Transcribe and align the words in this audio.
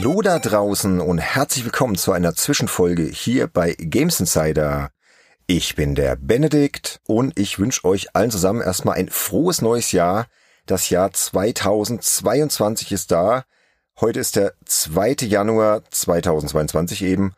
Hallo 0.00 0.22
da 0.22 0.38
draußen 0.38 1.00
und 1.00 1.18
herzlich 1.18 1.64
willkommen 1.64 1.96
zu 1.96 2.12
einer 2.12 2.32
Zwischenfolge 2.36 3.02
hier 3.02 3.48
bei 3.48 3.74
Games 3.76 4.20
Insider. 4.20 4.92
Ich 5.48 5.74
bin 5.74 5.96
der 5.96 6.14
Benedikt 6.14 7.00
und 7.08 7.36
ich 7.36 7.58
wünsche 7.58 7.84
euch 7.84 8.14
allen 8.14 8.30
zusammen 8.30 8.60
erstmal 8.60 8.94
ein 8.94 9.08
frohes 9.08 9.60
neues 9.60 9.90
Jahr. 9.90 10.28
Das 10.66 10.88
Jahr 10.88 11.12
2022 11.12 12.92
ist 12.92 13.10
da. 13.10 13.42
Heute 14.00 14.20
ist 14.20 14.36
der 14.36 14.54
2. 14.66 15.16
Januar 15.22 15.82
2022 15.90 17.02
eben. 17.02 17.34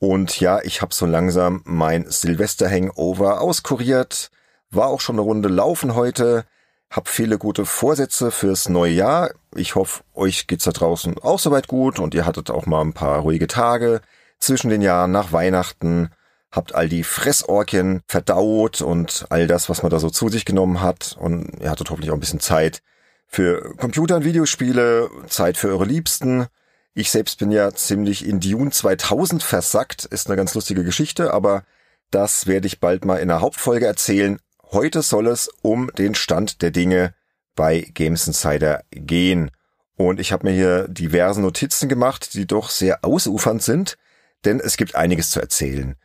Und 0.00 0.40
ja, 0.40 0.60
ich 0.64 0.82
habe 0.82 0.92
so 0.92 1.06
langsam 1.06 1.62
mein 1.64 2.10
Silvester-Hangover 2.10 3.40
auskuriert. 3.40 4.32
War 4.72 4.88
auch 4.88 5.00
schon 5.00 5.14
eine 5.14 5.22
Runde 5.22 5.48
laufen 5.48 5.94
heute. 5.94 6.44
Hab 6.90 7.08
viele 7.08 7.38
gute 7.38 7.66
Vorsätze 7.66 8.32
fürs 8.32 8.68
neue 8.68 8.92
Jahr. 8.92 9.30
Ich 9.54 9.76
hoffe, 9.76 10.02
euch 10.12 10.48
geht's 10.48 10.64
da 10.64 10.72
draußen 10.72 11.18
auch 11.18 11.38
soweit 11.38 11.68
gut 11.68 12.00
und 12.00 12.14
ihr 12.14 12.26
hattet 12.26 12.50
auch 12.50 12.66
mal 12.66 12.80
ein 12.80 12.94
paar 12.94 13.20
ruhige 13.20 13.46
Tage 13.46 14.00
zwischen 14.40 14.70
den 14.70 14.82
Jahren 14.82 15.12
nach 15.12 15.30
Weihnachten. 15.30 16.10
Habt 16.50 16.74
all 16.74 16.88
die 16.88 17.04
Fressorkien 17.04 18.02
verdaut 18.08 18.80
und 18.80 19.24
all 19.28 19.46
das, 19.46 19.68
was 19.68 19.84
man 19.84 19.90
da 19.90 20.00
so 20.00 20.10
zu 20.10 20.28
sich 20.28 20.44
genommen 20.44 20.80
hat. 20.80 21.16
Und 21.20 21.60
ihr 21.60 21.70
hattet 21.70 21.90
hoffentlich 21.90 22.10
auch 22.10 22.16
ein 22.16 22.20
bisschen 22.20 22.40
Zeit 22.40 22.82
für 23.28 23.76
Computer 23.76 24.16
und 24.16 24.24
Videospiele, 24.24 25.08
Zeit 25.28 25.56
für 25.56 25.68
eure 25.68 25.84
Liebsten. 25.84 26.48
Ich 26.92 27.12
selbst 27.12 27.38
bin 27.38 27.52
ja 27.52 27.72
ziemlich 27.72 28.26
in 28.26 28.40
Dune 28.40 28.72
2000 28.72 29.44
versackt. 29.44 30.06
Ist 30.06 30.26
eine 30.26 30.36
ganz 30.36 30.54
lustige 30.56 30.82
Geschichte, 30.82 31.32
aber 31.32 31.62
das 32.10 32.48
werde 32.48 32.66
ich 32.66 32.80
bald 32.80 33.04
mal 33.04 33.18
in 33.18 33.28
der 33.28 33.40
Hauptfolge 33.40 33.86
erzählen. 33.86 34.40
Heute 34.72 35.02
soll 35.02 35.26
es 35.26 35.48
um 35.62 35.90
den 35.98 36.14
Stand 36.14 36.62
der 36.62 36.70
Dinge 36.70 37.14
bei 37.56 37.80
Games 37.80 38.26
Insider 38.26 38.84
gehen. 38.90 39.50
Und 39.96 40.20
ich 40.20 40.32
habe 40.32 40.46
mir 40.46 40.54
hier 40.54 40.86
diverse 40.86 41.40
Notizen 41.40 41.88
gemacht, 41.88 42.34
die 42.34 42.46
doch 42.46 42.70
sehr 42.70 43.04
ausufernd 43.04 43.62
sind, 43.62 43.98
denn 44.44 44.60
es 44.60 44.76
gibt 44.76 44.94
einiges 44.94 45.30
zu 45.30 45.40
erzählen. 45.40 45.96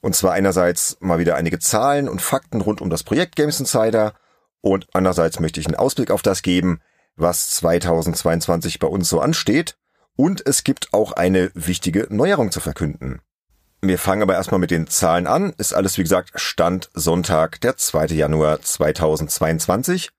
Und 0.00 0.14
zwar 0.14 0.32
einerseits 0.32 0.96
mal 1.00 1.18
wieder 1.18 1.34
einige 1.34 1.58
Zahlen 1.58 2.08
und 2.08 2.22
Fakten 2.22 2.60
rund 2.60 2.80
um 2.80 2.90
das 2.90 3.02
Projekt 3.02 3.36
Games 3.36 3.58
Insider 3.60 4.14
und 4.60 4.86
andererseits 4.92 5.40
möchte 5.40 5.58
ich 5.60 5.66
einen 5.66 5.74
Ausblick 5.74 6.10
auf 6.10 6.22
das 6.22 6.42
geben, 6.42 6.80
was 7.16 7.50
2022 7.50 8.78
bei 8.78 8.86
uns 8.86 9.08
so 9.08 9.20
ansteht. 9.20 9.76
Und 10.14 10.46
es 10.46 10.62
gibt 10.62 10.94
auch 10.94 11.12
eine 11.12 11.50
wichtige 11.54 12.06
Neuerung 12.10 12.52
zu 12.52 12.60
verkünden. 12.60 13.20
Wir 13.84 13.98
fangen 13.98 14.22
aber 14.22 14.34
erstmal 14.34 14.60
mit 14.60 14.70
den 14.70 14.86
Zahlen 14.86 15.26
an. 15.26 15.54
Ist 15.58 15.74
alles, 15.74 15.98
wie 15.98 16.02
gesagt, 16.02 16.30
Stand 16.36 16.88
Sonntag, 16.94 17.60
der 17.62 17.76
2. 17.76 18.06
Januar 18.14 18.60
2022. 18.60 20.10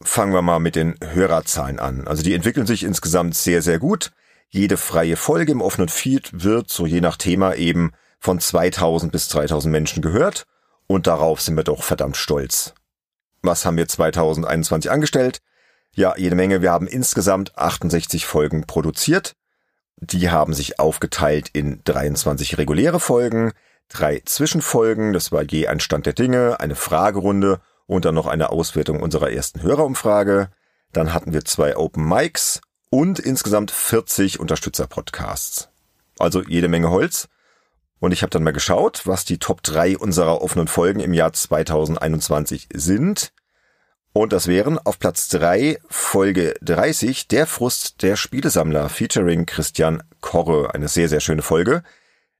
Fangen 0.00 0.32
wir 0.32 0.40
mal 0.40 0.60
mit 0.60 0.76
den 0.76 0.94
Hörerzahlen 1.04 1.78
an. 1.78 2.08
Also 2.08 2.22
die 2.22 2.32
entwickeln 2.32 2.66
sich 2.66 2.82
insgesamt 2.82 3.34
sehr, 3.34 3.60
sehr 3.60 3.78
gut. 3.78 4.12
Jede 4.48 4.78
freie 4.78 5.16
Folge 5.16 5.52
im 5.52 5.60
offenen 5.60 5.90
Feed 5.90 6.30
wird, 6.32 6.70
so 6.70 6.86
je 6.86 7.02
nach 7.02 7.18
Thema 7.18 7.54
eben, 7.54 7.92
von 8.18 8.40
2000 8.40 9.12
bis 9.12 9.28
3000 9.28 9.70
Menschen 9.70 10.00
gehört. 10.00 10.44
Und 10.86 11.06
darauf 11.06 11.42
sind 11.42 11.56
wir 11.56 11.64
doch 11.64 11.82
verdammt 11.82 12.16
stolz. 12.16 12.72
Was 13.42 13.66
haben 13.66 13.76
wir 13.76 13.88
2021 13.88 14.90
angestellt? 14.90 15.42
Ja, 15.94 16.16
jede 16.16 16.34
Menge. 16.34 16.62
Wir 16.62 16.72
haben 16.72 16.86
insgesamt 16.86 17.58
68 17.58 18.24
Folgen 18.24 18.66
produziert. 18.66 19.34
Die 20.00 20.30
haben 20.30 20.54
sich 20.54 20.78
aufgeteilt 20.78 21.50
in 21.52 21.80
23 21.84 22.58
reguläre 22.58 23.00
Folgen, 23.00 23.52
drei 23.88 24.22
Zwischenfolgen, 24.24 25.12
das 25.12 25.30
war 25.30 25.42
je 25.42 25.66
ein 25.66 25.80
Stand 25.80 26.06
der 26.06 26.14
Dinge, 26.14 26.58
eine 26.58 26.74
Fragerunde 26.74 27.60
und 27.86 28.04
dann 28.04 28.14
noch 28.14 28.26
eine 28.26 28.50
Auswertung 28.50 29.00
unserer 29.00 29.30
ersten 29.30 29.62
Hörerumfrage. 29.62 30.48
Dann 30.92 31.12
hatten 31.12 31.32
wir 31.32 31.44
zwei 31.44 31.76
Open 31.76 32.08
Mics 32.08 32.60
und 32.88 33.18
insgesamt 33.18 33.70
40 33.70 34.40
Unterstützer-Podcasts. 34.40 35.68
Also 36.18 36.42
jede 36.42 36.68
Menge 36.68 36.90
Holz. 36.90 37.28
Und 37.98 38.12
ich 38.12 38.22
habe 38.22 38.30
dann 38.30 38.42
mal 38.42 38.52
geschaut, 38.52 39.02
was 39.06 39.24
die 39.24 39.38
Top 39.38 39.62
3 39.62 39.98
unserer 39.98 40.40
offenen 40.40 40.68
Folgen 40.68 41.00
im 41.00 41.12
Jahr 41.12 41.32
2021 41.32 42.68
sind. 42.72 43.32
Und 44.12 44.32
das 44.32 44.48
wären 44.48 44.78
auf 44.78 44.98
Platz 44.98 45.28
drei 45.28 45.78
Folge 45.88 46.54
30 46.62 47.28
Der 47.28 47.46
Frust 47.46 48.02
der 48.02 48.16
Spielesammler 48.16 48.88
featuring 48.88 49.46
Christian 49.46 50.02
Korre. 50.20 50.74
Eine 50.74 50.88
sehr, 50.88 51.08
sehr 51.08 51.20
schöne 51.20 51.42
Folge. 51.42 51.84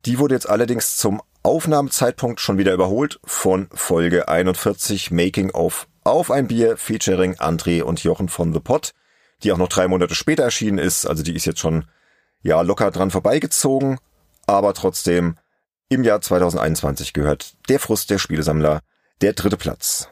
Die 0.05 0.19
wurde 0.19 0.35
jetzt 0.35 0.49
allerdings 0.49 0.97
zum 0.97 1.23
Aufnahmezeitpunkt 1.45 2.41
schon 2.41 2.59
wieder 2.59 2.73
überholt 2.73 3.21
von 3.25 3.69
Folge 3.73 4.29
41 4.29 5.13
Making 5.13 5.53
of 5.53 5.87
Auf 6.03 6.33
ein 6.33 6.49
Bier 6.49 6.77
featuring 6.77 7.37
André 7.37 7.83
und 7.83 8.03
Jochen 8.03 8.29
von 8.29 8.53
The 8.53 8.61
Pot, 8.61 8.93
die 9.45 9.53
auch 9.53 9.59
noch 9.59 9.69
drei 9.69 9.87
Monate 9.87 10.17
später 10.17 10.43
erschienen 10.43 10.79
ist. 10.79 11.07
Also 11.07 11.23
die 11.23 11.37
ist 11.37 11.45
jetzt 11.45 11.61
schon 11.61 11.85
ja 12.43 12.63
locker 12.63 12.91
dran 12.91 13.13
vorbeigezogen, 13.13 13.99
aber 14.47 14.75
trotzdem 14.75 15.37
im 15.89 16.03
Jahr 16.03 16.21
2021 16.21 17.13
gehört 17.13 17.55
Der 17.69 17.79
Frust 17.79 18.11
der 18.11 18.19
Spielesammler 18.19 18.81
der 19.21 19.35
dritte 19.35 19.57
Platz. 19.57 20.09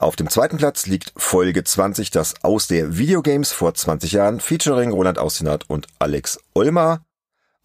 Auf 0.00 0.14
dem 0.14 0.30
zweiten 0.30 0.58
Platz 0.58 0.86
liegt 0.86 1.12
Folge 1.16 1.64
20, 1.64 2.12
das 2.12 2.44
aus 2.44 2.68
der 2.68 2.98
Videogames 2.98 3.50
vor 3.50 3.74
20 3.74 4.12
Jahren, 4.12 4.38
featuring 4.38 4.92
Roland 4.92 5.18
Austinat 5.18 5.64
und 5.66 5.88
Alex 5.98 6.38
Olmer. 6.54 7.00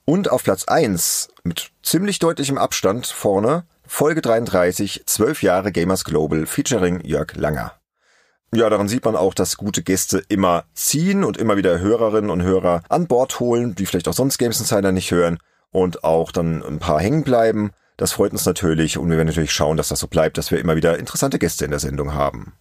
Und 0.06 0.32
auf 0.32 0.44
Platz 0.44 0.64
1, 0.64 1.30
mit 1.44 1.70
ziemlich 1.84 2.18
deutlichem 2.18 2.58
Abstand 2.58 3.06
vorne, 3.06 3.66
Folge 3.86 4.24
33, 4.24 5.04
12 5.06 5.44
Jahre 5.44 5.72
Gamers 5.72 6.06
Global, 6.06 6.48
featuring 6.48 7.02
Jörg 7.06 7.36
Langer. 7.36 7.74
Ja, 8.52 8.68
daran 8.68 8.88
sieht 8.88 9.06
man 9.06 9.16
auch, 9.16 9.36
dass 9.36 9.56
gute 9.56 9.84
Gäste 9.84 10.24
immer 10.28 10.64
ziehen 10.74 11.24
und 11.24 11.38
immer 11.38 11.56
wieder 11.56 11.78
Hörerinnen 11.78 12.32
und 12.32 12.42
Hörer 12.42 12.82
an 12.90 13.06
Bord 13.06 13.40
holen, 13.40 13.76
die 13.76 13.86
vielleicht 13.86 14.08
auch 14.08 14.14
sonst 14.14 14.40
Games 14.40 14.60
Insider 14.60 14.92
nicht 14.92 15.12
hören 15.12 15.38
und 15.70 16.04
auch 16.04 16.32
dann 16.32 16.64
ein 16.64 16.80
paar 16.80 17.00
hängen 17.00 17.24
bleiben. 17.24 17.74
Das 17.98 18.14
freut 18.14 18.32
uns 18.32 18.46
natürlich 18.46 18.98
und 18.98 19.10
wir 19.10 19.18
werden 19.18 19.28
natürlich 19.28 19.54
schauen, 19.54 19.78
dass 19.78 19.90
das 19.90 20.00
so 20.00 20.08
bleibt, 20.08 20.38
dass 20.38 20.52
wir 20.52 20.60
immer 20.60 20.76
wieder 20.76 20.98
interessante 20.98 21.40
Gäste 21.40 21.66
in 21.66 21.72
der 21.72 21.80
Sendung 21.80 22.14
haben. 22.14 22.54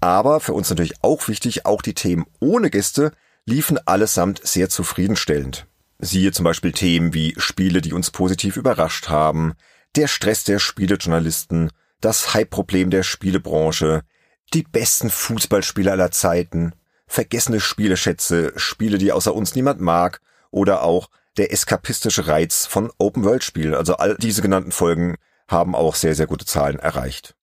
Aber 0.00 0.40
für 0.40 0.52
uns 0.52 0.70
natürlich 0.70 1.02
auch 1.02 1.26
wichtig, 1.28 1.66
auch 1.66 1.82
die 1.82 1.94
Themen 1.94 2.26
ohne 2.40 2.70
Gäste 2.70 3.12
liefen 3.46 3.78
allesamt 3.86 4.46
sehr 4.46 4.68
zufriedenstellend. 4.68 5.66
Siehe 5.98 6.32
zum 6.32 6.44
Beispiel 6.44 6.72
Themen 6.72 7.14
wie 7.14 7.34
Spiele, 7.38 7.80
die 7.80 7.92
uns 7.92 8.10
positiv 8.10 8.56
überrascht 8.56 9.08
haben, 9.08 9.54
der 9.96 10.06
Stress 10.06 10.44
der 10.44 10.58
Spielejournalisten, 10.58 11.72
das 12.00 12.34
Hype-Problem 12.34 12.90
der 12.90 13.02
Spielebranche, 13.02 14.02
die 14.54 14.62
besten 14.62 15.10
Fußballspieler 15.10 15.92
aller 15.92 16.12
Zeiten, 16.12 16.72
vergessene 17.06 17.58
Spieleschätze, 17.58 18.52
Spiele, 18.56 18.98
die 18.98 19.10
außer 19.10 19.34
uns 19.34 19.54
niemand 19.54 19.80
mag 19.80 20.20
oder 20.50 20.82
auch 20.82 21.08
der 21.38 21.52
eskapistische 21.52 22.26
Reiz 22.26 22.66
von 22.66 22.90
Open-World-Spielen. 22.98 23.74
Also 23.74 23.96
all 23.96 24.16
diese 24.16 24.42
genannten 24.42 24.72
Folgen 24.72 25.16
haben 25.48 25.74
auch 25.74 25.94
sehr, 25.94 26.14
sehr 26.14 26.26
gute 26.26 26.44
Zahlen 26.44 26.78
erreicht. 26.78 27.34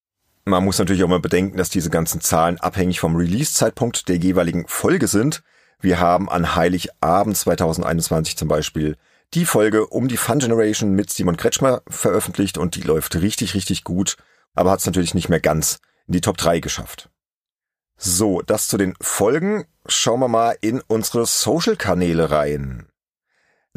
Man 0.45 0.63
muss 0.63 0.77
natürlich 0.77 1.03
auch 1.03 1.09
mal 1.09 1.19
bedenken, 1.19 1.57
dass 1.57 1.69
diese 1.69 1.89
ganzen 1.89 2.21
Zahlen 2.21 2.59
abhängig 2.59 2.99
vom 2.99 3.15
Release-Zeitpunkt 3.15 4.07
der 4.09 4.17
jeweiligen 4.17 4.67
Folge 4.67 5.07
sind. 5.07 5.41
Wir 5.79 5.99
haben 5.99 6.29
an 6.29 6.55
Heiligabend 6.55 7.35
2021 7.35 8.37
zum 8.37 8.47
Beispiel 8.47 8.95
die 9.33 9.45
Folge 9.45 9.87
um 9.87 10.07
die 10.07 10.17
Fun 10.17 10.39
Generation 10.39 10.91
mit 10.91 11.09
Simon 11.09 11.35
Kretschmer 11.35 11.81
veröffentlicht 11.87 12.59
und 12.59 12.75
die 12.75 12.81
läuft 12.81 13.15
richtig, 13.15 13.55
richtig 13.55 13.83
gut, 13.83 14.17
aber 14.53 14.71
hat 14.71 14.79
es 14.79 14.85
natürlich 14.85 15.15
nicht 15.15 15.29
mehr 15.29 15.39
ganz 15.39 15.79
in 16.07 16.13
die 16.13 16.21
Top 16.21 16.37
3 16.37 16.59
geschafft. 16.59 17.09
So, 17.97 18.41
das 18.41 18.67
zu 18.67 18.77
den 18.77 18.93
Folgen. 19.01 19.65
Schauen 19.87 20.19
wir 20.19 20.27
mal 20.27 20.57
in 20.61 20.81
unsere 20.87 21.25
Social-Kanäle 21.25 22.29
rein. 22.29 22.87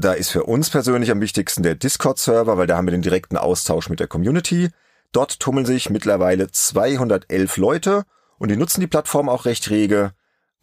Da 0.01 0.13
ist 0.13 0.31
für 0.31 0.45
uns 0.45 0.71
persönlich 0.71 1.11
am 1.11 1.21
wichtigsten 1.21 1.65
der 1.65 1.75
Discord-Server, 1.75 2.57
weil 2.57 2.69
da 2.69 2.77
haben 2.77 2.87
wir 2.87 2.93
den 2.93 3.03
direkten 3.03 3.37
Austausch 3.37 3.89
mit 3.91 3.99
der 3.99 4.07
Community. 4.07 4.71
Dort 5.11 5.41
tummeln 5.41 5.67
sich 5.67 5.91
mittlerweile 5.91 6.53
211 6.53 7.57
Leute 7.57 8.05
und 8.39 8.49
die 8.49 8.57
nutzen 8.57 8.81
die 8.81 8.87
Plattform 8.87 9.29
auch 9.29 9.45
recht 9.45 9.71
rege. 9.71 10.13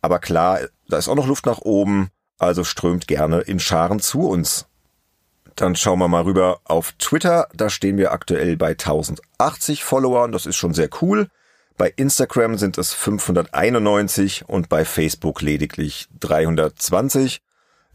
Aber 0.01 0.19
klar, 0.19 0.59
da 0.87 0.97
ist 0.97 1.09
auch 1.09 1.15
noch 1.15 1.27
Luft 1.27 1.45
nach 1.47 1.59
oben, 1.59 2.11
also 2.37 2.63
strömt 2.63 3.07
gerne 3.07 3.41
in 3.41 3.59
Scharen 3.59 3.99
zu 3.99 4.21
uns. 4.21 4.67
Dann 5.55 5.75
schauen 5.75 5.99
wir 5.99 6.07
mal 6.07 6.23
rüber 6.23 6.61
auf 6.63 6.93
Twitter. 6.93 7.49
Da 7.53 7.69
stehen 7.69 7.97
wir 7.97 8.13
aktuell 8.13 8.55
bei 8.55 8.69
1080 8.69 9.83
Followern. 9.83 10.31
Das 10.31 10.45
ist 10.45 10.55
schon 10.55 10.73
sehr 10.73 10.89
cool. 11.01 11.27
Bei 11.77 11.91
Instagram 11.97 12.57
sind 12.57 12.77
es 12.77 12.93
591 12.93 14.47
und 14.47 14.69
bei 14.69 14.85
Facebook 14.85 15.41
lediglich 15.41 16.07
320. 16.21 17.41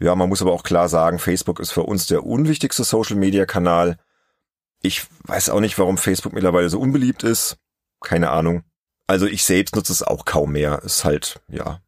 Ja, 0.01 0.15
man 0.15 0.31
muss 0.31 0.41
aber 0.41 0.53
auch 0.53 0.63
klar 0.63 0.89
sagen, 0.89 1.19
Facebook 1.19 1.61
ist 1.61 1.73
für 1.73 1.83
uns 1.83 2.07
der 2.07 2.25
unwichtigste 2.25 2.85
Social-Media-Kanal. 2.85 3.99
Ich 4.81 5.07
weiß 5.25 5.51
auch 5.51 5.61
nicht, 5.61 5.79
warum 5.79 5.99
Facebook 5.99 6.33
mittlerweile 6.33 6.71
so 6.71 6.81
unbeliebt 6.81 7.23
ist. 7.23 7.59
Keine 8.01 8.31
Ahnung. 8.31 8.65
Also 9.07 9.27
ich 9.27 9.45
selbst 9.45 9.77
nutze 9.77 9.93
es 9.93 10.03
auch 10.03 10.25
kaum 10.25 10.53
mehr. 10.53 10.83
Ist 10.83 11.05
halt, 11.05 11.41
ja, 11.49 11.81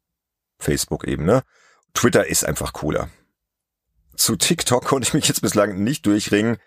Facebook 0.59 1.05
eben, 1.05 1.25
ne? 1.25 1.43
Twitter 1.94 2.26
ist 2.26 2.44
einfach 2.44 2.75
cooler. 2.75 3.09
Zu 4.14 4.37
TikTok 4.37 4.85
konnte 4.85 5.09
ich 5.09 5.14
mich 5.14 5.26
jetzt 5.26 5.41
bislang 5.41 5.82
nicht 5.82 6.05
durchringen, 6.05 6.59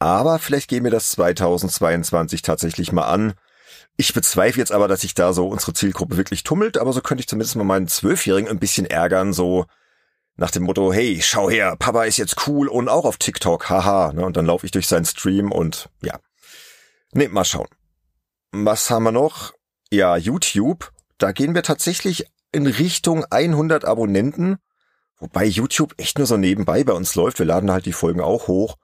aber 0.00 0.40
vielleicht 0.40 0.68
gehen 0.68 0.82
wir 0.82 0.90
das 0.90 1.10
2022 1.10 2.42
tatsächlich 2.42 2.90
mal 2.92 3.06
an. 3.06 3.34
Ich 3.96 4.14
bezweifle 4.14 4.60
jetzt 4.60 4.72
aber, 4.72 4.88
dass 4.88 5.02
sich 5.02 5.14
da 5.14 5.32
so 5.32 5.48
unsere 5.48 5.74
Zielgruppe 5.74 6.16
wirklich 6.16 6.42
tummelt, 6.42 6.76
aber 6.76 6.92
so 6.92 7.00
könnte 7.00 7.20
ich 7.20 7.28
zumindest 7.28 7.54
mal 7.56 7.64
meinen 7.64 7.88
Zwölfjährigen 7.88 8.50
ein 8.50 8.58
bisschen 8.58 8.86
ärgern, 8.86 9.32
so 9.32 9.66
nach 10.38 10.52
dem 10.52 10.62
Motto, 10.62 10.92
hey, 10.92 11.20
schau 11.20 11.50
her, 11.50 11.76
Papa 11.76 12.04
ist 12.04 12.16
jetzt 12.16 12.46
cool 12.46 12.68
und 12.68 12.88
auch 12.88 13.04
auf 13.04 13.16
TikTok, 13.16 13.68
haha. 13.68 14.12
Ne? 14.12 14.24
Und 14.24 14.36
dann 14.36 14.46
laufe 14.46 14.64
ich 14.64 14.70
durch 14.70 14.86
seinen 14.86 15.04
Stream 15.04 15.50
und 15.50 15.90
ja. 16.00 16.18
Ne, 17.12 17.28
mal 17.28 17.44
schauen. 17.44 17.66
Was 18.52 18.88
haben 18.88 19.02
wir 19.02 19.12
noch? 19.12 19.52
Ja, 19.90 20.16
YouTube. 20.16 20.92
Da 21.18 21.32
gehen 21.32 21.56
wir 21.56 21.64
tatsächlich 21.64 22.26
in 22.52 22.68
Richtung 22.68 23.24
100 23.24 23.84
Abonnenten. 23.84 24.58
Wobei 25.18 25.44
YouTube 25.44 25.94
echt 25.96 26.18
nur 26.18 26.26
so 26.28 26.36
nebenbei 26.36 26.84
bei 26.84 26.92
uns 26.92 27.16
läuft. 27.16 27.40
Wir 27.40 27.46
laden 27.46 27.72
halt 27.72 27.86
die 27.86 27.92
Folgen 27.92 28.20
auch 28.20 28.46
hoch. 28.46 28.76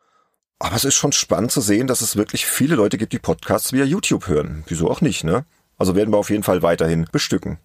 Aber 0.58 0.74
es 0.74 0.84
ist 0.84 0.96
schon 0.96 1.12
spannend 1.12 1.52
zu 1.52 1.60
sehen, 1.60 1.86
dass 1.86 2.00
es 2.00 2.16
wirklich 2.16 2.46
viele 2.46 2.74
Leute 2.74 2.98
gibt, 2.98 3.12
die 3.12 3.20
Podcasts 3.20 3.72
via 3.72 3.84
YouTube 3.84 4.26
hören. 4.26 4.64
Wieso 4.66 4.90
auch 4.90 5.00
nicht, 5.00 5.22
ne? 5.22 5.46
Also 5.76 5.94
werden 5.94 6.12
wir 6.12 6.18
auf 6.18 6.30
jeden 6.30 6.42
Fall 6.42 6.62
weiterhin 6.62 7.06
bestücken. 7.12 7.58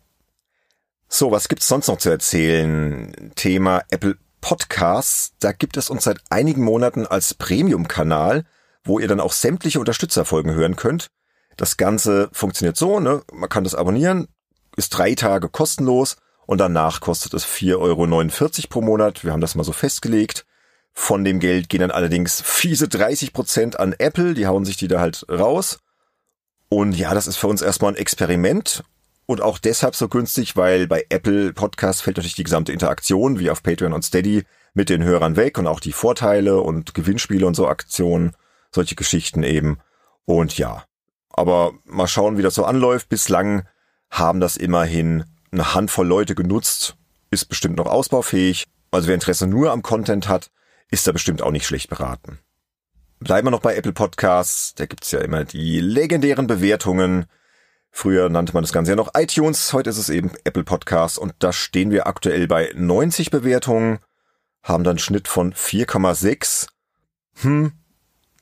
So, 1.11 1.31
was 1.31 1.49
gibt's 1.49 1.67
sonst 1.67 1.87
noch 1.87 1.97
zu 1.97 2.11
erzählen? 2.11 3.31
Thema 3.35 3.81
Apple 3.89 4.17
Podcasts. 4.41 5.33
Da 5.39 5.53
gibt 5.53 5.75
es 5.75 5.89
uns 5.89 6.03
seit 6.03 6.19
einigen 6.29 6.63
Monaten 6.63 7.07
als 7.07 7.33
Premium-Kanal, 7.33 8.45
wo 8.83 8.99
ihr 8.99 9.07
dann 9.07 9.19
auch 9.19 9.33
sämtliche 9.33 9.79
Unterstützerfolgen 9.79 10.53
hören 10.53 10.75
könnt. 10.75 11.07
Das 11.57 11.77
Ganze 11.77 12.29
funktioniert 12.31 12.77
so, 12.77 12.99
ne? 12.99 13.23
Man 13.33 13.49
kann 13.49 13.63
das 13.63 13.73
abonnieren, 13.73 14.27
ist 14.77 14.89
drei 14.91 15.15
Tage 15.15 15.49
kostenlos 15.49 16.17
und 16.45 16.59
danach 16.59 17.01
kostet 17.01 17.33
es 17.33 17.43
4,49 17.43 17.77
Euro 17.79 18.67
pro 18.69 18.81
Monat. 18.81 19.23
Wir 19.23 19.31
haben 19.31 19.41
das 19.41 19.55
mal 19.55 19.63
so 19.63 19.71
festgelegt. 19.71 20.45
Von 20.93 21.23
dem 21.23 21.39
Geld 21.39 21.69
gehen 21.69 21.81
dann 21.81 21.91
allerdings 21.91 22.39
fiese 22.39 22.87
30 22.87 23.33
Prozent 23.33 23.79
an 23.79 23.95
Apple, 23.97 24.35
die 24.35 24.45
hauen 24.45 24.63
sich 24.63 24.77
die 24.77 24.87
da 24.87 24.99
halt 24.99 25.25
raus. 25.27 25.79
Und 26.69 26.93
ja, 26.93 27.15
das 27.15 27.25
ist 27.25 27.37
für 27.37 27.47
uns 27.47 27.63
erstmal 27.63 27.93
ein 27.93 27.97
Experiment 27.97 28.83
und 29.29 29.43
auch 29.43 29.59
deshalb 29.59 29.95
so 29.95 30.07
günstig, 30.07 30.55
weil 30.55 30.87
bei 30.87 31.05
Apple 31.09 31.53
Podcast 31.53 32.01
fällt 32.01 32.17
natürlich 32.17 32.33
die 32.33 32.43
gesamte 32.43 32.71
Interaktion, 32.71 33.37
wie 33.37 33.51
auf 33.51 33.61
Patreon 33.61 33.93
und 33.93 34.03
Steady, 34.03 34.43
mit 34.73 34.89
den 34.89 35.03
Hörern 35.03 35.35
weg 35.35 35.59
und 35.59 35.67
auch 35.67 35.79
die 35.79 35.91
Vorteile 35.91 36.61
und 36.61 36.95
Gewinnspiele 36.95 37.45
und 37.45 37.53
so 37.53 37.67
Aktionen, 37.67 38.31
solche 38.73 38.95
Geschichten 38.95 39.43
eben. 39.43 39.77
Und 40.25 40.57
ja, 40.57 40.83
aber 41.29 41.73
mal 41.85 42.07
schauen, 42.07 42.39
wie 42.39 42.41
das 42.41 42.55
so 42.55 42.65
anläuft. 42.65 43.07
Bislang 43.07 43.67
haben 44.09 44.39
das 44.39 44.57
immerhin 44.57 45.25
eine 45.51 45.75
Handvoll 45.75 46.07
Leute 46.07 46.33
genutzt, 46.33 46.95
ist 47.29 47.49
bestimmt 47.49 47.77
noch 47.77 47.85
ausbaufähig. 47.85 48.65
Also 48.89 49.09
wer 49.09 49.13
Interesse 49.13 49.45
nur 49.45 49.71
am 49.71 49.83
Content 49.83 50.27
hat, 50.27 50.49
ist 50.89 51.05
da 51.05 51.11
bestimmt 51.11 51.43
auch 51.43 51.51
nicht 51.51 51.67
schlecht 51.67 51.91
beraten. 51.91 52.39
Bleiben 53.19 53.45
wir 53.45 53.51
noch 53.51 53.61
bei 53.61 53.75
Apple 53.75 53.93
Podcasts, 53.93 54.73
da 54.73 54.87
gibt's 54.87 55.11
ja 55.11 55.19
immer 55.19 55.45
die 55.45 55.81
legendären 55.81 56.47
Bewertungen, 56.47 57.27
Früher 57.91 58.29
nannte 58.29 58.53
man 58.53 58.63
das 58.63 58.71
Ganze 58.71 58.91
ja 58.91 58.95
noch 58.95 59.11
iTunes, 59.15 59.73
heute 59.73 59.89
ist 59.89 59.97
es 59.97 60.09
eben 60.09 60.31
Apple 60.43 60.63
Podcasts 60.63 61.17
und 61.17 61.33
da 61.39 61.51
stehen 61.51 61.91
wir 61.91 62.07
aktuell 62.07 62.47
bei 62.47 62.71
90 62.75 63.31
Bewertungen, 63.31 63.99
haben 64.63 64.83
dann 64.83 64.99
Schnitt 64.99 65.27
von 65.27 65.53
4,6. 65.53 66.67
Hm, 67.41 67.73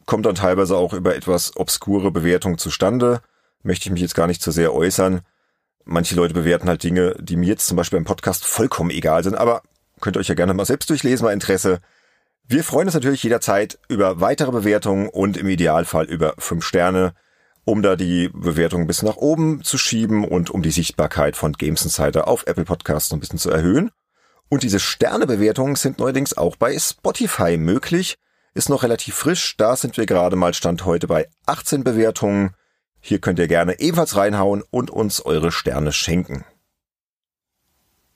kommt 0.05 0.25
dann 0.25 0.35
teilweise 0.35 0.75
auch 0.75 0.94
über 0.94 1.15
etwas 1.15 1.55
obskure 1.55 2.11
Bewertungen 2.11 2.57
zustande. 2.57 3.21
Möchte 3.63 3.88
ich 3.88 3.91
mich 3.91 4.01
jetzt 4.01 4.15
gar 4.15 4.27
nicht 4.27 4.41
zu 4.41 4.51
sehr 4.51 4.73
äußern. 4.73 5.21
Manche 5.85 6.15
Leute 6.15 6.33
bewerten 6.33 6.67
halt 6.67 6.83
Dinge, 6.83 7.15
die 7.19 7.38
mir 7.38 7.47
jetzt 7.47 7.67
zum 7.67 7.77
Beispiel 7.77 7.97
im 7.97 8.05
Podcast 8.05 8.45
vollkommen 8.45 8.89
egal 8.89 9.23
sind, 9.23 9.35
aber 9.35 9.61
könnt 10.01 10.17
ihr 10.17 10.19
euch 10.19 10.27
ja 10.27 10.35
gerne 10.35 10.53
mal 10.53 10.65
selbst 10.65 10.89
durchlesen 10.89 11.25
bei 11.25 11.33
Interesse. 11.33 11.79
Wir 12.44 12.63
freuen 12.63 12.88
uns 12.88 12.94
natürlich 12.94 13.23
jederzeit 13.23 13.79
über 13.88 14.21
weitere 14.21 14.51
Bewertungen 14.51 15.09
und 15.09 15.38
im 15.38 15.47
Idealfall 15.47 16.05
über 16.05 16.33
fünf 16.38 16.65
Sterne 16.65 17.13
um 17.67 17.81
da 17.81 17.97
die 17.97 18.29
Bewertung 18.29 18.81
ein 18.81 18.87
bisschen 18.87 19.09
nach 19.09 19.17
oben 19.17 19.61
zu 19.61 19.77
schieben 19.77 20.23
und 20.23 20.49
um 20.49 20.61
die 20.61 20.71
Sichtbarkeit 20.71 21.35
von 21.35 21.51
Games 21.51 21.83
Insider 21.83 22.29
auf 22.29 22.47
Apple 22.47 22.63
Podcasts 22.63 23.11
ein 23.11 23.19
bisschen 23.19 23.39
zu 23.39 23.51
erhöhen. 23.51 23.91
Und 24.47 24.63
diese 24.63 24.79
Sternebewertungen 24.79 25.75
sind 25.75 25.99
neuerdings 25.99 26.37
auch 26.37 26.55
bei 26.55 26.79
Spotify 26.79 27.57
möglich. 27.57 28.15
Ist 28.53 28.69
noch 28.69 28.83
relativ 28.83 29.15
frisch. 29.15 29.57
Da 29.57 29.75
sind 29.75 29.97
wir 29.97 30.05
gerade 30.05 30.37
mal 30.37 30.53
Stand 30.53 30.85
heute 30.85 31.07
bei 31.07 31.27
18 31.45 31.83
Bewertungen. 31.83 32.55
Hier 33.01 33.19
könnt 33.19 33.37
ihr 33.37 33.49
gerne 33.49 33.81
ebenfalls 33.81 34.15
reinhauen 34.15 34.63
und 34.71 34.89
uns 34.89 35.19
eure 35.19 35.51
Sterne 35.51 35.91
schenken. 35.91 36.45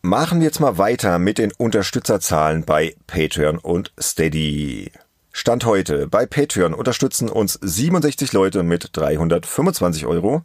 Machen 0.01 0.39
wir 0.39 0.45
jetzt 0.45 0.61
mal 0.61 0.77
weiter 0.77 1.19
mit 1.19 1.37
den 1.37 1.51
Unterstützerzahlen 1.51 2.63
bei 2.63 2.95
Patreon 3.05 3.57
und 3.57 3.91
Steady. 3.99 4.93
Stand 5.31 5.65
heute. 5.65 6.07
Bei 6.07 6.25
Patreon 6.25 6.73
unterstützen 6.73 7.29
uns 7.29 7.57
67 7.61 8.33
Leute 8.33 8.63
mit 8.63 8.89
325 8.91 10.05
Euro. 10.05 10.43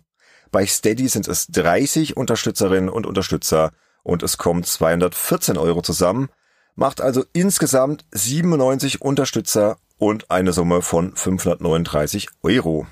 Bei 0.52 0.64
Steady 0.64 1.08
sind 1.08 1.26
es 1.28 1.48
30 1.48 2.16
Unterstützerinnen 2.16 2.88
und 2.88 3.06
Unterstützer 3.06 3.72
und 4.02 4.22
es 4.22 4.38
kommen 4.38 4.62
214 4.62 5.58
Euro 5.58 5.82
zusammen. 5.82 6.28
Macht 6.76 7.00
also 7.00 7.24
insgesamt 7.32 8.04
97 8.12 9.02
Unterstützer 9.02 9.78
und 9.98 10.30
eine 10.30 10.52
Summe 10.52 10.82
von 10.82 11.16
539 11.16 12.28
Euro. 12.42 12.86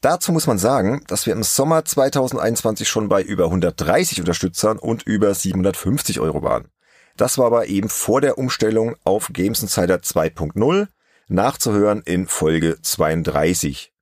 Dazu 0.00 0.32
muss 0.32 0.46
man 0.46 0.58
sagen, 0.58 1.02
dass 1.06 1.24
wir 1.24 1.32
im 1.32 1.42
Sommer 1.42 1.84
2021 1.84 2.88
schon 2.88 3.08
bei 3.08 3.22
über 3.22 3.44
130 3.44 4.20
Unterstützern 4.20 4.78
und 4.78 5.04
über 5.04 5.32
750 5.32 6.20
Euro 6.20 6.42
waren. 6.42 6.68
Das 7.16 7.38
war 7.38 7.46
aber 7.46 7.66
eben 7.66 7.88
vor 7.88 8.20
der 8.20 8.38
Umstellung 8.38 8.96
auf 9.04 9.30
Games 9.32 9.62
Insider 9.62 9.96
2.0, 9.96 10.88
nachzuhören 11.28 12.02
in 12.02 12.26
Folge 12.26 12.78
32. 12.80 13.92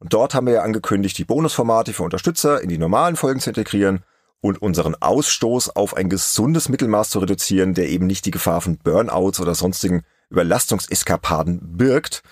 Und 0.00 0.12
dort 0.12 0.34
haben 0.34 0.46
wir 0.46 0.54
ja 0.54 0.62
angekündigt, 0.62 1.16
die 1.18 1.24
Bonusformate 1.24 1.92
für 1.92 2.02
Unterstützer 2.02 2.60
in 2.60 2.68
die 2.68 2.78
normalen 2.78 3.16
Folgen 3.16 3.40
zu 3.40 3.50
integrieren 3.50 4.04
und 4.40 4.62
unseren 4.62 4.94
Ausstoß 4.94 5.74
auf 5.74 5.96
ein 5.96 6.08
gesundes 6.08 6.68
Mittelmaß 6.68 7.10
zu 7.10 7.18
reduzieren, 7.18 7.74
der 7.74 7.88
eben 7.88 8.06
nicht 8.06 8.24
die 8.24 8.30
Gefahr 8.30 8.60
von 8.60 8.78
Burnouts 8.78 9.40
oder 9.40 9.54
sonstigen 9.54 10.04
Überlastungseskapaden 10.30 11.76
birgt. 11.76 12.22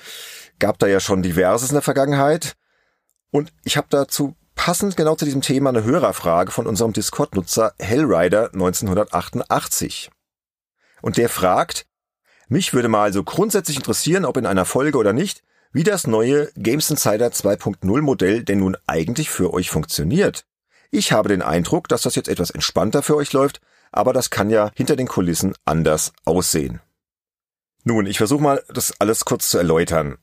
Gab 0.58 0.78
da 0.78 0.86
ja 0.86 1.00
schon 1.00 1.22
diverses 1.22 1.70
in 1.70 1.74
der 1.74 1.82
Vergangenheit. 1.82 2.56
Und 3.30 3.52
ich 3.64 3.76
habe 3.76 3.88
dazu 3.90 4.36
passend 4.54 4.96
genau 4.96 5.16
zu 5.16 5.24
diesem 5.24 5.42
Thema 5.42 5.70
eine 5.70 5.82
Hörerfrage 5.82 6.52
von 6.52 6.66
unserem 6.66 6.92
Discord-Nutzer 6.92 7.74
Hellrider 7.78 8.52
1988. 8.52 10.10
Und 11.06 11.18
der 11.18 11.28
fragt, 11.28 11.86
mich 12.48 12.74
würde 12.74 12.88
mal 12.88 13.12
so 13.12 13.22
grundsätzlich 13.22 13.76
interessieren, 13.76 14.24
ob 14.24 14.38
in 14.38 14.44
einer 14.44 14.64
Folge 14.64 14.98
oder 14.98 15.12
nicht, 15.12 15.44
wie 15.70 15.84
das 15.84 16.08
neue 16.08 16.50
Games 16.56 16.90
Insider 16.90 17.28
2.0 17.28 18.02
Modell 18.02 18.42
denn 18.42 18.58
nun 18.58 18.76
eigentlich 18.88 19.30
für 19.30 19.54
euch 19.54 19.70
funktioniert. 19.70 20.46
Ich 20.90 21.12
habe 21.12 21.28
den 21.28 21.42
Eindruck, 21.42 21.86
dass 21.86 22.02
das 22.02 22.16
jetzt 22.16 22.26
etwas 22.26 22.50
entspannter 22.50 23.04
für 23.04 23.14
euch 23.14 23.32
läuft, 23.32 23.60
aber 23.92 24.12
das 24.12 24.30
kann 24.30 24.50
ja 24.50 24.72
hinter 24.74 24.96
den 24.96 25.06
Kulissen 25.06 25.54
anders 25.64 26.12
aussehen. 26.24 26.80
Nun, 27.84 28.06
ich 28.06 28.18
versuche 28.18 28.42
mal, 28.42 28.64
das 28.66 28.92
alles 28.98 29.24
kurz 29.24 29.48
zu 29.48 29.58
erläutern. 29.58 30.18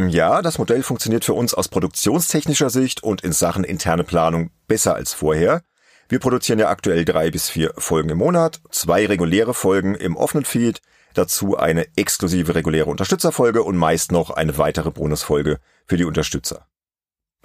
Ja, 0.00 0.42
das 0.42 0.58
Modell 0.58 0.82
funktioniert 0.82 1.24
für 1.24 1.34
uns 1.34 1.54
aus 1.54 1.68
produktionstechnischer 1.68 2.70
Sicht 2.70 3.04
und 3.04 3.22
in 3.22 3.30
Sachen 3.30 3.62
interne 3.62 4.02
Planung 4.02 4.50
besser 4.66 4.96
als 4.96 5.12
vorher. 5.14 5.62
Wir 6.08 6.18
produzieren 6.18 6.58
ja 6.58 6.68
aktuell 6.68 7.04
drei 7.04 7.30
bis 7.30 7.48
vier 7.48 7.72
Folgen 7.78 8.10
im 8.10 8.18
Monat, 8.18 8.60
zwei 8.70 9.06
reguläre 9.06 9.54
Folgen 9.54 9.94
im 9.94 10.16
offenen 10.16 10.44
Feed, 10.44 10.80
dazu 11.14 11.56
eine 11.56 11.86
exklusive 11.96 12.54
reguläre 12.54 12.90
Unterstützerfolge 12.90 13.62
und 13.62 13.76
meist 13.76 14.12
noch 14.12 14.30
eine 14.30 14.58
weitere 14.58 14.90
Bonusfolge 14.90 15.60
für 15.86 15.96
die 15.96 16.04
Unterstützer. 16.04 16.66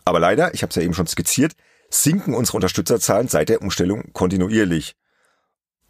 Aber 0.03 0.19
leider, 0.19 0.53
ich 0.53 0.61
habe 0.61 0.69
es 0.71 0.75
ja 0.75 0.81
eben 0.81 0.93
schon 0.93 1.07
skizziert, 1.07 1.53
sinken 1.89 2.33
unsere 2.33 2.57
Unterstützerzahlen 2.57 3.27
seit 3.27 3.49
der 3.49 3.61
Umstellung 3.61 4.11
kontinuierlich. 4.13 4.95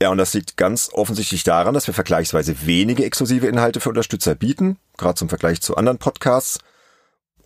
Ja, 0.01 0.09
und 0.09 0.17
das 0.17 0.33
liegt 0.33 0.55
ganz 0.55 0.89
offensichtlich 0.93 1.43
daran, 1.43 1.73
dass 1.73 1.87
wir 1.87 1.93
vergleichsweise 1.93 2.65
wenige 2.65 3.03
exklusive 3.03 3.47
Inhalte 3.47 3.79
für 3.79 3.89
Unterstützer 3.89 4.35
bieten, 4.35 4.77
gerade 4.97 5.15
zum 5.15 5.27
Vergleich 5.27 5.61
zu 5.61 5.75
anderen 5.75 5.97
Podcasts. 5.97 6.59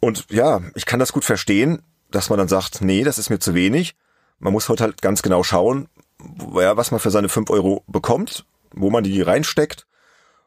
Und 0.02 0.26
ja, 0.30 0.62
ich 0.76 0.86
kann 0.86 1.00
das 1.00 1.14
gut 1.14 1.26
verstehen, 1.26 1.82
dass 2.12 2.30
man 2.30 2.38
dann 2.38 2.48
sagt, 2.48 2.82
nee, 2.82 3.04
das 3.04 3.18
ist 3.18 3.30
mir 3.30 3.40
zu 3.40 3.56
wenig 3.56 3.96
man 4.44 4.52
muss 4.52 4.68
heute 4.68 4.84
halt 4.84 5.02
ganz 5.02 5.22
genau 5.22 5.42
schauen, 5.42 5.88
ja, 6.56 6.76
was 6.76 6.92
man 6.92 7.00
für 7.00 7.12
seine 7.12 7.30
fünf 7.30 7.50
Euro 7.50 7.84
bekommt, 7.88 8.46
wo 8.74 8.90
man 8.90 9.04
die 9.04 9.22
reinsteckt. 9.22 9.88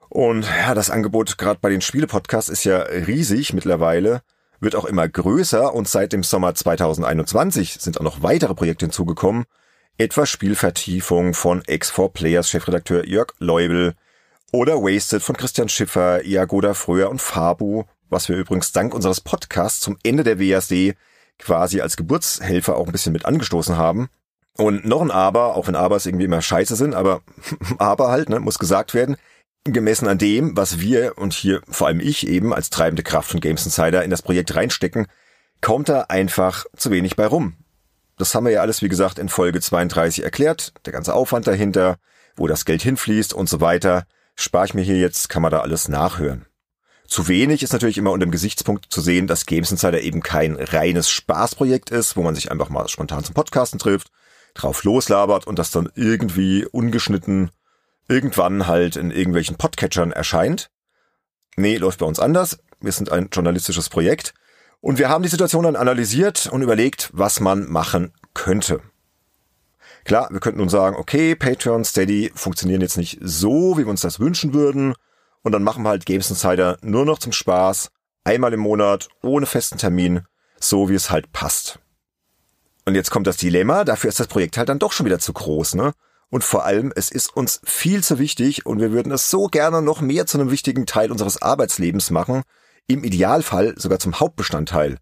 Und 0.08 0.44
ja, 0.44 0.74
das 0.74 0.90
Angebot 0.90 1.38
gerade 1.38 1.58
bei 1.60 1.70
den 1.70 1.80
Spiele-Podcasts 1.80 2.50
ist 2.50 2.64
ja 2.64 2.78
riesig 2.78 3.54
mittlerweile, 3.54 4.22
wird 4.60 4.76
auch 4.76 4.84
immer 4.84 5.08
größer 5.08 5.74
und 5.74 5.88
seit 5.88 6.12
dem 6.12 6.22
Sommer 6.22 6.54
2021 6.54 7.78
sind 7.80 7.98
auch 7.98 8.04
noch 8.04 8.22
weitere 8.22 8.54
Projekte 8.54 8.84
hinzugekommen. 8.84 9.44
Etwa 9.98 10.26
Spielvertiefung 10.26 11.32
von 11.32 11.62
X4Players 11.62 12.48
Chefredakteur 12.48 13.06
Jörg 13.06 13.32
Leubel 13.38 13.94
oder 14.52 14.74
Wasted 14.74 15.22
von 15.22 15.36
Christian 15.36 15.70
Schiffer, 15.70 16.22
Iagoda 16.22 16.74
Fröher 16.74 17.08
und 17.08 17.22
Fabu, 17.22 17.84
was 18.10 18.28
wir 18.28 18.36
übrigens 18.36 18.72
dank 18.72 18.94
unseres 18.94 19.22
Podcasts 19.22 19.80
zum 19.80 19.96
Ende 20.02 20.22
der 20.22 20.38
WSD 20.38 20.94
quasi 21.38 21.80
als 21.80 21.96
Geburtshelfer 21.96 22.76
auch 22.76 22.86
ein 22.86 22.92
bisschen 22.92 23.12
mit 23.12 23.24
angestoßen 23.24 23.76
haben. 23.76 24.08
Und 24.58 24.86
noch 24.86 25.02
ein 25.02 25.10
Aber, 25.10 25.54
auch 25.56 25.66
wenn 25.66 25.76
Abers 25.76 26.06
irgendwie 26.06 26.24
immer 26.24 26.40
scheiße 26.40 26.76
sind, 26.76 26.94
aber 26.94 27.20
Aber 27.78 28.08
halt, 28.08 28.28
ne, 28.28 28.40
muss 28.40 28.58
gesagt 28.58 28.94
werden, 28.94 29.16
gemessen 29.64 30.08
an 30.08 30.18
dem, 30.18 30.56
was 30.56 30.78
wir 30.80 31.18
und 31.18 31.32
hier 31.32 31.60
vor 31.68 31.88
allem 31.88 32.00
ich 32.00 32.26
eben 32.26 32.54
als 32.54 32.70
treibende 32.70 33.02
Kraft 33.02 33.30
von 33.30 33.40
Games 33.40 33.64
Insider 33.64 34.04
in 34.04 34.10
das 34.10 34.22
Projekt 34.22 34.54
reinstecken, 34.54 35.06
kommt 35.60 35.88
da 35.88 36.02
einfach 36.02 36.64
zu 36.76 36.90
wenig 36.90 37.16
bei 37.16 37.26
rum. 37.26 37.56
Das 38.18 38.34
haben 38.34 38.46
wir 38.46 38.52
ja 38.52 38.60
alles, 38.62 38.80
wie 38.80 38.88
gesagt, 38.88 39.18
in 39.18 39.28
Folge 39.28 39.60
32 39.60 40.24
erklärt, 40.24 40.72
der 40.86 40.92
ganze 40.92 41.12
Aufwand 41.14 41.46
dahinter, 41.46 41.96
wo 42.34 42.46
das 42.46 42.64
Geld 42.64 42.82
hinfließt 42.82 43.34
und 43.34 43.48
so 43.48 43.60
weiter. 43.60 44.04
Spare 44.36 44.66
ich 44.66 44.74
mir 44.74 44.82
hier 44.82 44.98
jetzt, 44.98 45.28
kann 45.28 45.42
man 45.42 45.50
da 45.50 45.60
alles 45.60 45.88
nachhören. 45.88 46.46
Zu 47.06 47.28
wenig 47.28 47.62
ist 47.62 47.72
natürlich 47.72 47.98
immer 47.98 48.10
unter 48.10 48.26
dem 48.26 48.32
Gesichtspunkt 48.32 48.86
zu 48.90 49.00
sehen, 49.00 49.26
dass 49.26 49.46
Games 49.46 49.70
Insider 49.70 50.00
eben 50.00 50.22
kein 50.22 50.56
reines 50.56 51.08
Spaßprojekt 51.08 51.90
ist, 51.90 52.16
wo 52.16 52.22
man 52.22 52.34
sich 52.34 52.50
einfach 52.50 52.68
mal 52.68 52.88
spontan 52.88 53.24
zum 53.24 53.34
Podcasten 53.34 53.78
trifft, 53.78 54.08
drauf 54.54 54.84
loslabert 54.84 55.46
und 55.46 55.58
das 55.58 55.70
dann 55.70 55.88
irgendwie 55.94 56.66
ungeschnitten 56.66 57.50
irgendwann 58.08 58.66
halt 58.66 58.96
in 58.96 59.10
irgendwelchen 59.10 59.56
Podcatchern 59.56 60.12
erscheint. 60.12 60.70
Nee, 61.56 61.76
läuft 61.76 62.00
bei 62.00 62.06
uns 62.06 62.20
anders. 62.20 62.58
Wir 62.80 62.92
sind 62.92 63.10
ein 63.10 63.28
journalistisches 63.32 63.88
Projekt 63.88 64.34
und 64.80 64.98
wir 64.98 65.08
haben 65.08 65.22
die 65.22 65.28
Situation 65.28 65.64
dann 65.64 65.76
analysiert 65.76 66.46
und 66.46 66.62
überlegt, 66.62 67.10
was 67.12 67.40
man 67.40 67.68
machen 67.68 68.12
könnte. 68.34 68.80
Klar, 70.04 70.28
wir 70.30 70.40
könnten 70.40 70.60
nun 70.60 70.68
sagen, 70.68 70.96
okay, 70.96 71.34
Patreon, 71.34 71.84
Steady 71.84 72.30
funktionieren 72.34 72.80
jetzt 72.80 72.96
nicht 72.96 73.18
so, 73.20 73.76
wie 73.76 73.84
wir 73.84 73.90
uns 73.90 74.02
das 74.02 74.20
wünschen 74.20 74.54
würden. 74.54 74.94
Und 75.46 75.52
dann 75.52 75.62
machen 75.62 75.84
wir 75.84 75.90
halt 75.90 76.06
Games 76.06 76.28
Insider 76.28 76.76
nur 76.82 77.04
noch 77.04 77.20
zum 77.20 77.30
Spaß, 77.30 77.90
einmal 78.24 78.52
im 78.52 78.58
Monat, 78.58 79.06
ohne 79.22 79.46
festen 79.46 79.78
Termin, 79.78 80.22
so 80.58 80.88
wie 80.88 80.96
es 80.96 81.08
halt 81.08 81.30
passt. 81.30 81.78
Und 82.84 82.96
jetzt 82.96 83.12
kommt 83.12 83.28
das 83.28 83.36
Dilemma, 83.36 83.84
dafür 83.84 84.08
ist 84.08 84.18
das 84.18 84.26
Projekt 84.26 84.58
halt 84.58 84.68
dann 84.68 84.80
doch 84.80 84.90
schon 84.90 85.06
wieder 85.06 85.20
zu 85.20 85.32
groß, 85.32 85.76
ne? 85.76 85.92
Und 86.30 86.42
vor 86.42 86.64
allem, 86.64 86.92
es 86.96 87.12
ist 87.12 87.36
uns 87.36 87.60
viel 87.62 88.02
zu 88.02 88.18
wichtig 88.18 88.66
und 88.66 88.80
wir 88.80 88.90
würden 88.90 89.12
es 89.12 89.30
so 89.30 89.46
gerne 89.46 89.82
noch 89.82 90.00
mehr 90.00 90.26
zu 90.26 90.36
einem 90.36 90.50
wichtigen 90.50 90.84
Teil 90.84 91.12
unseres 91.12 91.40
Arbeitslebens 91.40 92.10
machen, 92.10 92.42
im 92.88 93.04
Idealfall 93.04 93.74
sogar 93.78 94.00
zum 94.00 94.18
Hauptbestandteil. 94.18 94.98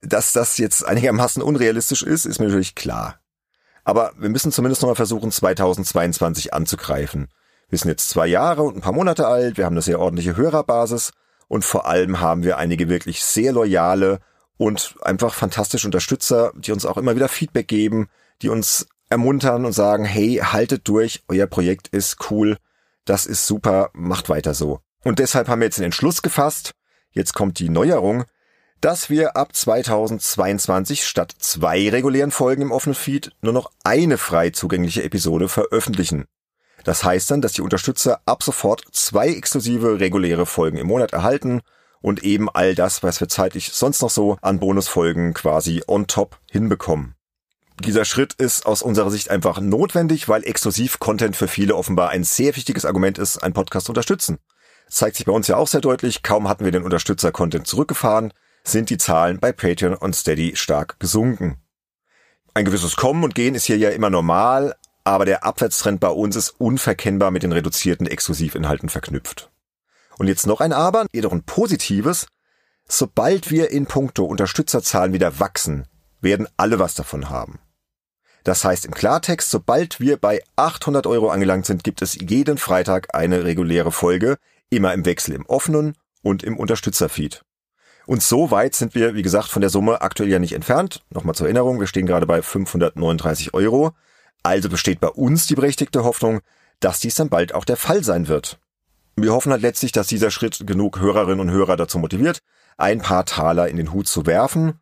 Dass 0.00 0.32
das 0.32 0.58
jetzt 0.58 0.86
einigermaßen 0.86 1.42
unrealistisch 1.42 2.04
ist, 2.04 2.24
ist 2.24 2.38
mir 2.38 2.46
natürlich 2.46 2.76
klar. 2.76 3.18
Aber 3.82 4.12
wir 4.16 4.28
müssen 4.28 4.52
zumindest 4.52 4.82
nochmal 4.82 4.94
versuchen, 4.94 5.32
2022 5.32 6.54
anzugreifen. 6.54 7.26
Wir 7.68 7.78
sind 7.78 7.88
jetzt 7.88 8.08
zwei 8.08 8.26
Jahre 8.26 8.62
und 8.62 8.76
ein 8.76 8.80
paar 8.80 8.92
Monate 8.92 9.26
alt, 9.26 9.56
wir 9.56 9.64
haben 9.64 9.74
eine 9.74 9.82
sehr 9.82 10.00
ordentliche 10.00 10.36
Hörerbasis 10.36 11.12
und 11.48 11.64
vor 11.64 11.86
allem 11.86 12.20
haben 12.20 12.44
wir 12.44 12.58
einige 12.58 12.88
wirklich 12.88 13.24
sehr 13.24 13.52
loyale 13.52 14.20
und 14.56 14.94
einfach 15.02 15.34
fantastische 15.34 15.86
Unterstützer, 15.86 16.52
die 16.56 16.72
uns 16.72 16.86
auch 16.86 16.96
immer 16.96 17.16
wieder 17.16 17.28
Feedback 17.28 17.68
geben, 17.68 18.08
die 18.42 18.48
uns 18.48 18.86
ermuntern 19.08 19.64
und 19.64 19.72
sagen, 19.72 20.04
hey, 20.04 20.40
haltet 20.42 20.88
durch, 20.88 21.24
euer 21.28 21.46
Projekt 21.46 21.88
ist 21.88 22.30
cool, 22.30 22.56
das 23.04 23.26
ist 23.26 23.46
super, 23.46 23.90
macht 23.92 24.28
weiter 24.28 24.54
so. 24.54 24.80
Und 25.04 25.18
deshalb 25.18 25.48
haben 25.48 25.60
wir 25.60 25.66
jetzt 25.66 25.78
den 25.78 25.84
Entschluss 25.84 26.22
gefasst, 26.22 26.72
jetzt 27.10 27.34
kommt 27.34 27.58
die 27.58 27.68
Neuerung, 27.68 28.24
dass 28.80 29.08
wir 29.08 29.36
ab 29.36 29.54
2022 29.54 31.06
statt 31.06 31.32
zwei 31.38 31.88
regulären 31.88 32.30
Folgen 32.30 32.62
im 32.62 32.72
offenen 32.72 32.94
Feed 32.94 33.32
nur 33.40 33.52
noch 33.52 33.70
eine 33.84 34.18
frei 34.18 34.50
zugängliche 34.50 35.02
Episode 35.02 35.48
veröffentlichen. 35.48 36.26
Das 36.84 37.04
heißt 37.04 37.30
dann, 37.30 37.40
dass 37.40 37.52
die 37.52 37.62
Unterstützer 37.62 38.20
ab 38.26 38.42
sofort 38.42 38.82
zwei 38.92 39.28
exklusive 39.28 39.98
reguläre 39.98 40.46
Folgen 40.46 40.78
im 40.78 40.86
Monat 40.86 41.12
erhalten 41.12 41.62
und 42.00 42.22
eben 42.22 42.48
all 42.48 42.74
das, 42.74 43.02
was 43.02 43.20
wir 43.20 43.28
zeitlich 43.28 43.72
sonst 43.72 44.02
noch 44.02 44.10
so 44.10 44.38
an 44.42 44.60
Bonusfolgen 44.60 45.34
quasi 45.34 45.82
on 45.86 46.06
top 46.06 46.38
hinbekommen. 46.50 47.16
Dieser 47.84 48.04
Schritt 48.04 48.32
ist 48.34 48.64
aus 48.64 48.80
unserer 48.80 49.10
Sicht 49.10 49.30
einfach 49.30 49.60
notwendig, 49.60 50.28
weil 50.28 50.44
Exklusiv-Content 50.44 51.36
für 51.36 51.48
viele 51.48 51.74
offenbar 51.74 52.08
ein 52.08 52.24
sehr 52.24 52.56
wichtiges 52.56 52.86
Argument 52.86 53.18
ist, 53.18 53.38
einen 53.38 53.52
Podcast 53.52 53.86
zu 53.86 53.92
unterstützen. 53.92 54.38
Das 54.86 54.94
zeigt 54.94 55.16
sich 55.16 55.26
bei 55.26 55.32
uns 55.32 55.48
ja 55.48 55.56
auch 55.56 55.68
sehr 55.68 55.80
deutlich, 55.80 56.22
kaum 56.22 56.48
hatten 56.48 56.64
wir 56.64 56.72
den 56.72 56.84
Unterstützer-Content 56.84 57.66
zurückgefahren, 57.66 58.32
sind 58.64 58.88
die 58.88 58.98
Zahlen 58.98 59.40
bei 59.40 59.52
Patreon 59.52 59.94
und 59.94 60.16
Steady 60.16 60.56
stark 60.56 60.98
gesunken. 61.00 61.60
Ein 62.54 62.64
gewisses 62.64 62.96
Kommen 62.96 63.24
und 63.24 63.34
Gehen 63.34 63.54
ist 63.54 63.66
hier 63.66 63.76
ja 63.76 63.90
immer 63.90 64.08
normal, 64.08 64.74
aber 65.06 65.24
der 65.24 65.44
Abwärtstrend 65.44 66.00
bei 66.00 66.08
uns 66.08 66.34
ist 66.34 66.50
unverkennbar 66.58 67.30
mit 67.30 67.44
den 67.44 67.52
reduzierten 67.52 68.06
Exklusivinhalten 68.06 68.88
verknüpft. 68.88 69.50
Und 70.18 70.26
jetzt 70.26 70.46
noch 70.46 70.60
ein 70.60 70.72
Aber, 70.72 71.06
jedoch 71.12 71.32
ein 71.32 71.44
positives. 71.44 72.26
Sobald 72.88 73.50
wir 73.50 73.70
in 73.70 73.86
puncto 73.86 74.24
Unterstützerzahlen 74.24 75.12
wieder 75.12 75.38
wachsen, 75.38 75.86
werden 76.20 76.48
alle 76.56 76.78
was 76.78 76.94
davon 76.94 77.30
haben. 77.30 77.60
Das 78.42 78.64
heißt 78.64 78.84
im 78.84 78.94
Klartext, 78.94 79.50
sobald 79.50 80.00
wir 80.00 80.16
bei 80.16 80.40
800 80.56 81.06
Euro 81.06 81.30
angelangt 81.30 81.66
sind, 81.66 81.84
gibt 81.84 82.02
es 82.02 82.14
jeden 82.14 82.58
Freitag 82.58 83.14
eine 83.14 83.44
reguläre 83.44 83.92
Folge, 83.92 84.38
immer 84.70 84.92
im 84.92 85.04
Wechsel 85.04 85.34
im 85.34 85.46
offenen 85.46 85.94
und 86.22 86.42
im 86.42 86.56
Unterstützerfeed. 86.56 87.44
Und 88.06 88.22
so 88.22 88.50
weit 88.50 88.74
sind 88.74 88.94
wir, 88.94 89.14
wie 89.14 89.22
gesagt, 89.22 89.48
von 89.48 89.60
der 89.60 89.70
Summe 89.70 90.00
aktuell 90.00 90.30
ja 90.30 90.38
nicht 90.38 90.52
entfernt. 90.52 91.04
Nochmal 91.10 91.34
zur 91.34 91.46
Erinnerung, 91.46 91.78
wir 91.78 91.88
stehen 91.88 92.06
gerade 92.06 92.26
bei 92.26 92.42
539 92.42 93.54
Euro. 93.54 93.92
Also 94.42 94.68
besteht 94.68 95.00
bei 95.00 95.08
uns 95.08 95.46
die 95.46 95.54
berechtigte 95.54 96.04
Hoffnung, 96.04 96.40
dass 96.80 97.00
dies 97.00 97.14
dann 97.14 97.28
bald 97.28 97.54
auch 97.54 97.64
der 97.64 97.76
Fall 97.76 98.04
sein 98.04 98.28
wird. 98.28 98.58
Wir 99.16 99.32
hoffen 99.32 99.50
halt 99.50 99.62
letztlich, 99.62 99.92
dass 99.92 100.08
dieser 100.08 100.30
Schritt 100.30 100.66
genug 100.66 101.00
Hörerinnen 101.00 101.40
und 101.40 101.50
Hörer 101.50 101.76
dazu 101.76 101.98
motiviert, 101.98 102.40
ein 102.76 103.00
paar 103.00 103.24
Taler 103.24 103.68
in 103.68 103.76
den 103.76 103.92
Hut 103.92 104.08
zu 104.08 104.26
werfen. 104.26 104.74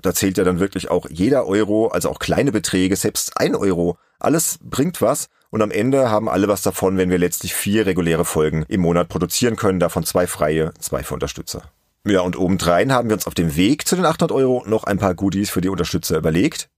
Da 0.00 0.14
zählt 0.14 0.38
ja 0.38 0.44
dann 0.44 0.60
wirklich 0.60 0.90
auch 0.90 1.06
jeder 1.08 1.46
Euro, 1.46 1.88
also 1.88 2.10
auch 2.10 2.18
kleine 2.18 2.52
Beträge, 2.52 2.96
selbst 2.96 3.36
ein 3.36 3.54
Euro. 3.54 3.98
Alles 4.18 4.58
bringt 4.62 5.00
was 5.00 5.28
und 5.50 5.62
am 5.62 5.70
Ende 5.70 6.10
haben 6.10 6.28
alle 6.28 6.48
was 6.48 6.62
davon, 6.62 6.98
wenn 6.98 7.10
wir 7.10 7.18
letztlich 7.18 7.54
vier 7.54 7.86
reguläre 7.86 8.24
Folgen 8.24 8.64
im 8.68 8.80
Monat 8.80 9.08
produzieren 9.08 9.56
können, 9.56 9.80
davon 9.80 10.04
zwei 10.04 10.26
freie, 10.26 10.72
zwei 10.78 11.02
für 11.02 11.14
Unterstützer. 11.14 11.62
Ja, 12.04 12.20
und 12.20 12.36
obendrein 12.36 12.92
haben 12.92 13.08
wir 13.08 13.14
uns 13.14 13.26
auf 13.26 13.34
dem 13.34 13.56
Weg 13.56 13.86
zu 13.86 13.96
den 13.96 14.06
800 14.06 14.32
Euro 14.32 14.64
noch 14.66 14.84
ein 14.84 14.98
paar 14.98 15.14
Goodies 15.14 15.50
für 15.50 15.60
die 15.60 15.68
Unterstützer 15.68 16.16
überlegt. 16.16 16.68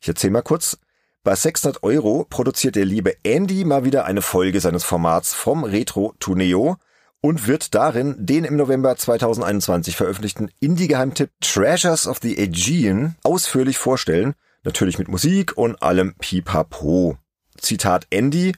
Ich 0.00 0.08
erzähle 0.08 0.32
mal 0.32 0.42
kurz. 0.42 0.78
Bei 1.22 1.34
600 1.34 1.82
Euro 1.82 2.24
produziert 2.24 2.76
der 2.76 2.86
liebe 2.86 3.14
Andy 3.24 3.66
mal 3.66 3.84
wieder 3.84 4.06
eine 4.06 4.22
Folge 4.22 4.58
seines 4.58 4.84
Formats 4.84 5.34
vom 5.34 5.64
Retro 5.64 6.14
to 6.18 6.34
Neo 6.34 6.78
und 7.20 7.46
wird 7.46 7.74
darin 7.74 8.16
den 8.18 8.46
im 8.46 8.56
November 8.56 8.96
2021 8.96 9.96
veröffentlichten 9.96 10.50
Indie-Geheimtipp 10.60 11.30
Treasures 11.42 12.06
of 12.06 12.20
the 12.22 12.38
Aegean 12.38 13.16
ausführlich 13.22 13.76
vorstellen, 13.76 14.32
natürlich 14.64 14.98
mit 14.98 15.08
Musik 15.08 15.58
und 15.58 15.82
allem 15.82 16.14
Pipapo. 16.18 17.18
Zitat 17.58 18.06
Andy, 18.08 18.54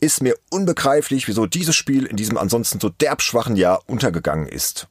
ist 0.00 0.22
mir 0.22 0.34
unbegreiflich, 0.50 1.28
wieso 1.28 1.46
dieses 1.46 1.76
Spiel 1.76 2.06
in 2.06 2.16
diesem 2.16 2.36
ansonsten 2.36 2.80
so 2.80 2.88
derbschwachen 2.88 3.54
Jahr 3.54 3.80
untergegangen 3.86 4.48
ist. 4.48 4.88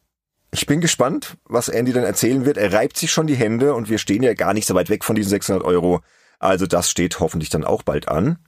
Ich 0.54 0.66
bin 0.66 0.80
gespannt, 0.80 1.36
was 1.44 1.68
Andy 1.68 1.92
dann 1.92 2.06
erzählen 2.06 2.46
wird. 2.46 2.56
Er 2.56 2.72
reibt 2.72 2.96
sich 2.96 3.12
schon 3.12 3.28
die 3.28 3.36
Hände 3.36 3.74
und 3.74 3.90
wir 3.90 3.98
stehen 3.98 4.24
ja 4.24 4.34
gar 4.34 4.54
nicht 4.54 4.66
so 4.66 4.76
weit 4.76 4.90
weg 4.90 5.04
von 5.04 5.18
diesen 5.18 5.30
600 5.30 5.66
Euro. 5.66 6.00
Also 6.42 6.66
das 6.66 6.90
steht 6.90 7.20
hoffentlich 7.20 7.50
dann 7.50 7.64
auch 7.64 7.84
bald 7.84 8.08
an. 8.08 8.40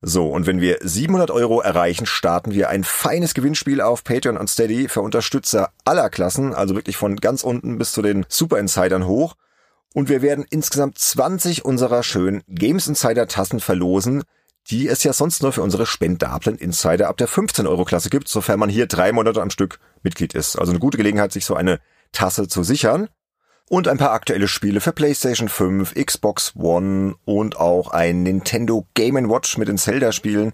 So, 0.00 0.28
und 0.28 0.46
wenn 0.46 0.62
wir 0.62 0.78
700 0.80 1.30
Euro 1.30 1.60
erreichen, 1.60 2.06
starten 2.06 2.52
wir 2.52 2.70
ein 2.70 2.82
feines 2.82 3.34
Gewinnspiel 3.34 3.82
auf 3.82 4.02
Patreon 4.02 4.38
und 4.38 4.48
Steady 4.48 4.88
für 4.88 5.02
Unterstützer 5.02 5.70
aller 5.84 6.08
Klassen, 6.08 6.54
also 6.54 6.74
wirklich 6.74 6.96
von 6.96 7.16
ganz 7.16 7.44
unten 7.44 7.76
bis 7.76 7.92
zu 7.92 8.00
den 8.00 8.24
Super 8.30 8.58
Insidern 8.58 9.06
hoch. 9.06 9.34
Und 9.92 10.08
wir 10.08 10.22
werden 10.22 10.46
insgesamt 10.48 10.96
20 10.98 11.66
unserer 11.66 12.02
schönen 12.02 12.42
Games 12.48 12.86
Insider 12.86 13.28
Tassen 13.28 13.60
verlosen, 13.60 14.22
die 14.68 14.88
es 14.88 15.04
ja 15.04 15.12
sonst 15.12 15.42
nur 15.42 15.52
für 15.52 15.62
unsere 15.62 15.84
spendablen 15.84 16.56
Insider 16.56 17.08
ab 17.08 17.18
der 17.18 17.28
15 17.28 17.66
Euro 17.66 17.84
Klasse 17.84 18.08
gibt, 18.08 18.28
sofern 18.28 18.60
man 18.60 18.70
hier 18.70 18.86
drei 18.86 19.12
Monate 19.12 19.42
am 19.42 19.50
Stück 19.50 19.78
Mitglied 20.02 20.32
ist. 20.32 20.58
Also 20.58 20.72
eine 20.72 20.78
gute 20.78 20.96
Gelegenheit, 20.96 21.32
sich 21.32 21.44
so 21.44 21.54
eine 21.54 21.80
Tasse 22.12 22.48
zu 22.48 22.62
sichern 22.62 23.10
und 23.70 23.86
ein 23.86 23.98
paar 23.98 24.10
aktuelle 24.10 24.48
Spiele 24.48 24.80
für 24.80 24.90
PlayStation 24.90 25.48
5, 25.48 25.94
Xbox 25.94 26.56
One 26.56 27.14
und 27.24 27.56
auch 27.56 27.92
ein 27.92 28.24
Nintendo 28.24 28.84
Game 28.94 29.14
Watch 29.30 29.56
mit 29.58 29.68
den 29.68 29.78
Zelda-Spielen, 29.78 30.52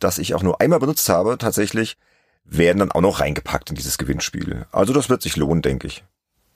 das 0.00 0.18
ich 0.18 0.34
auch 0.34 0.42
nur 0.42 0.60
einmal 0.60 0.80
benutzt 0.80 1.08
habe, 1.08 1.38
tatsächlich, 1.38 1.96
werden 2.44 2.80
dann 2.80 2.90
auch 2.90 3.00
noch 3.00 3.20
reingepackt 3.20 3.70
in 3.70 3.76
dieses 3.76 3.98
Gewinnspiel. 3.98 4.66
Also 4.72 4.92
das 4.92 5.08
wird 5.08 5.22
sich 5.22 5.36
lohnen, 5.36 5.62
denke 5.62 5.86
ich. 5.86 6.02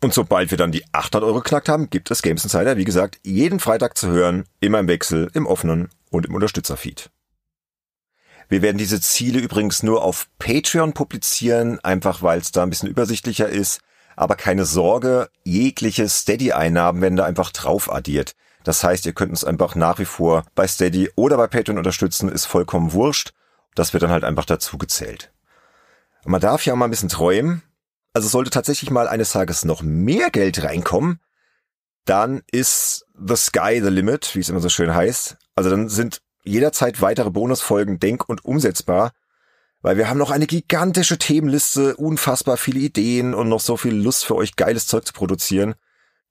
Und 0.02 0.12
sobald 0.12 0.50
wir 0.50 0.58
dann 0.58 0.72
die 0.72 0.84
800 0.90 1.22
Euro 1.22 1.42
knackt 1.42 1.68
haben, 1.68 1.90
gibt 1.90 2.10
es 2.10 2.22
Games 2.22 2.42
Insider, 2.42 2.76
wie 2.76 2.84
gesagt, 2.84 3.20
jeden 3.22 3.60
Freitag 3.60 3.96
zu 3.96 4.08
hören, 4.08 4.46
immer 4.58 4.80
im 4.80 4.88
Wechsel, 4.88 5.30
im 5.32 5.46
offenen 5.46 5.90
und 6.10 6.26
im 6.26 6.34
Unterstützerfeed. 6.34 7.10
Wir 8.48 8.62
werden 8.62 8.78
diese 8.78 9.00
Ziele 9.00 9.38
übrigens 9.38 9.84
nur 9.84 10.02
auf 10.02 10.26
Patreon 10.40 10.92
publizieren, 10.92 11.78
einfach 11.84 12.20
weil 12.20 12.40
es 12.40 12.50
da 12.50 12.64
ein 12.64 12.70
bisschen 12.70 12.88
übersichtlicher 12.88 13.48
ist. 13.48 13.80
Aber 14.20 14.36
keine 14.36 14.66
Sorge, 14.66 15.30
jegliche 15.44 16.06
Steady-Einnahmen 16.06 17.00
werden 17.00 17.16
da 17.16 17.24
einfach 17.24 17.52
drauf 17.52 17.90
addiert. 17.90 18.36
Das 18.64 18.84
heißt, 18.84 19.06
ihr 19.06 19.14
könnt 19.14 19.30
uns 19.30 19.44
einfach 19.44 19.76
nach 19.76 19.98
wie 19.98 20.04
vor 20.04 20.44
bei 20.54 20.68
Steady 20.68 21.10
oder 21.16 21.38
bei 21.38 21.46
Patreon 21.46 21.78
unterstützen, 21.78 22.28
ist 22.28 22.44
vollkommen 22.44 22.92
wurscht. 22.92 23.32
Das 23.74 23.94
wird 23.94 24.02
dann 24.02 24.10
halt 24.10 24.24
einfach 24.24 24.44
dazu 24.44 24.76
gezählt. 24.76 25.32
Man 26.26 26.42
darf 26.42 26.66
ja 26.66 26.76
mal 26.76 26.84
ein 26.84 26.90
bisschen 26.90 27.08
träumen. 27.08 27.62
Also 28.12 28.28
sollte 28.28 28.50
tatsächlich 28.50 28.90
mal 28.90 29.08
eines 29.08 29.32
Tages 29.32 29.64
noch 29.64 29.80
mehr 29.80 30.28
Geld 30.28 30.62
reinkommen, 30.62 31.20
dann 32.04 32.42
ist 32.52 33.06
the 33.14 33.36
sky 33.36 33.80
the 33.82 33.88
limit, 33.88 34.34
wie 34.34 34.40
es 34.40 34.50
immer 34.50 34.60
so 34.60 34.68
schön 34.68 34.94
heißt. 34.94 35.38
Also 35.54 35.70
dann 35.70 35.88
sind 35.88 36.20
jederzeit 36.44 37.00
weitere 37.00 37.30
Bonusfolgen 37.30 38.00
denk- 38.00 38.28
und 38.28 38.44
umsetzbar 38.44 39.12
weil 39.82 39.96
wir 39.96 40.08
haben 40.08 40.18
noch 40.18 40.30
eine 40.30 40.46
gigantische 40.46 41.18
Themenliste, 41.18 41.96
unfassbar 41.96 42.56
viele 42.56 42.80
Ideen 42.80 43.34
und 43.34 43.48
noch 43.48 43.60
so 43.60 43.76
viel 43.76 43.94
Lust 43.94 44.24
für 44.24 44.36
euch 44.36 44.56
geiles 44.56 44.86
Zeug 44.86 45.06
zu 45.06 45.12
produzieren. 45.12 45.74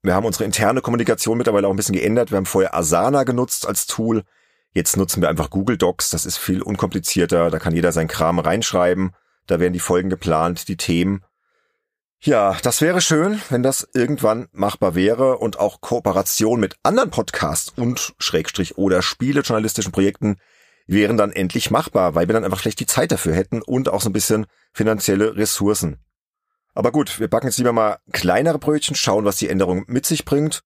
Wir 0.02 0.14
haben 0.14 0.24
unsere 0.24 0.44
interne 0.44 0.80
Kommunikation 0.80 1.36
mittlerweile 1.36 1.66
auch 1.66 1.72
ein 1.72 1.76
bisschen 1.76 1.94
geändert. 1.94 2.30
Wir 2.30 2.36
haben 2.36 2.46
vorher 2.46 2.74
Asana 2.74 3.24
genutzt 3.24 3.66
als 3.66 3.86
Tool. 3.86 4.24
Jetzt 4.72 4.96
nutzen 4.96 5.20
wir 5.20 5.28
einfach 5.28 5.50
Google 5.50 5.76
Docs, 5.76 6.10
das 6.10 6.24
ist 6.24 6.36
viel 6.36 6.62
unkomplizierter, 6.62 7.50
da 7.50 7.58
kann 7.58 7.74
jeder 7.74 7.90
seinen 7.90 8.06
Kram 8.06 8.38
reinschreiben, 8.38 9.16
da 9.48 9.58
werden 9.58 9.72
die 9.72 9.80
Folgen 9.80 10.10
geplant, 10.10 10.68
die 10.68 10.76
Themen. 10.76 11.24
Ja, 12.20 12.56
das 12.62 12.80
wäre 12.80 13.00
schön, 13.00 13.40
wenn 13.48 13.64
das 13.64 13.88
irgendwann 13.94 14.46
machbar 14.52 14.94
wäre 14.94 15.38
und 15.38 15.58
auch 15.58 15.80
Kooperation 15.80 16.60
mit 16.60 16.76
anderen 16.84 17.10
Podcasts 17.10 17.72
und 17.74 18.14
Schrägstrich 18.18 18.78
oder 18.78 19.02
Spielejournalistischen 19.02 19.90
Projekten 19.90 20.36
wären 20.86 21.16
dann 21.16 21.32
endlich 21.32 21.70
machbar, 21.70 22.14
weil 22.14 22.28
wir 22.28 22.32
dann 22.32 22.44
einfach 22.44 22.60
vielleicht 22.60 22.80
die 22.80 22.86
Zeit 22.86 23.12
dafür 23.12 23.34
hätten 23.34 23.62
und 23.62 23.88
auch 23.88 24.00
so 24.00 24.10
ein 24.10 24.14
bisschen 24.14 24.46
finanzielle 24.72 25.36
Ressourcen. 25.36 25.98
Aber 26.74 26.92
gut, 26.92 27.18
wir 27.20 27.28
backen 27.28 27.46
jetzt 27.46 27.58
lieber 27.58 27.72
mal 27.72 27.98
kleinere 28.12 28.58
Brötchen, 28.58 28.96
schauen, 28.96 29.24
was 29.24 29.36
die 29.36 29.48
Änderung 29.48 29.84
mit 29.86 30.06
sich 30.06 30.24
bringt, 30.24 30.62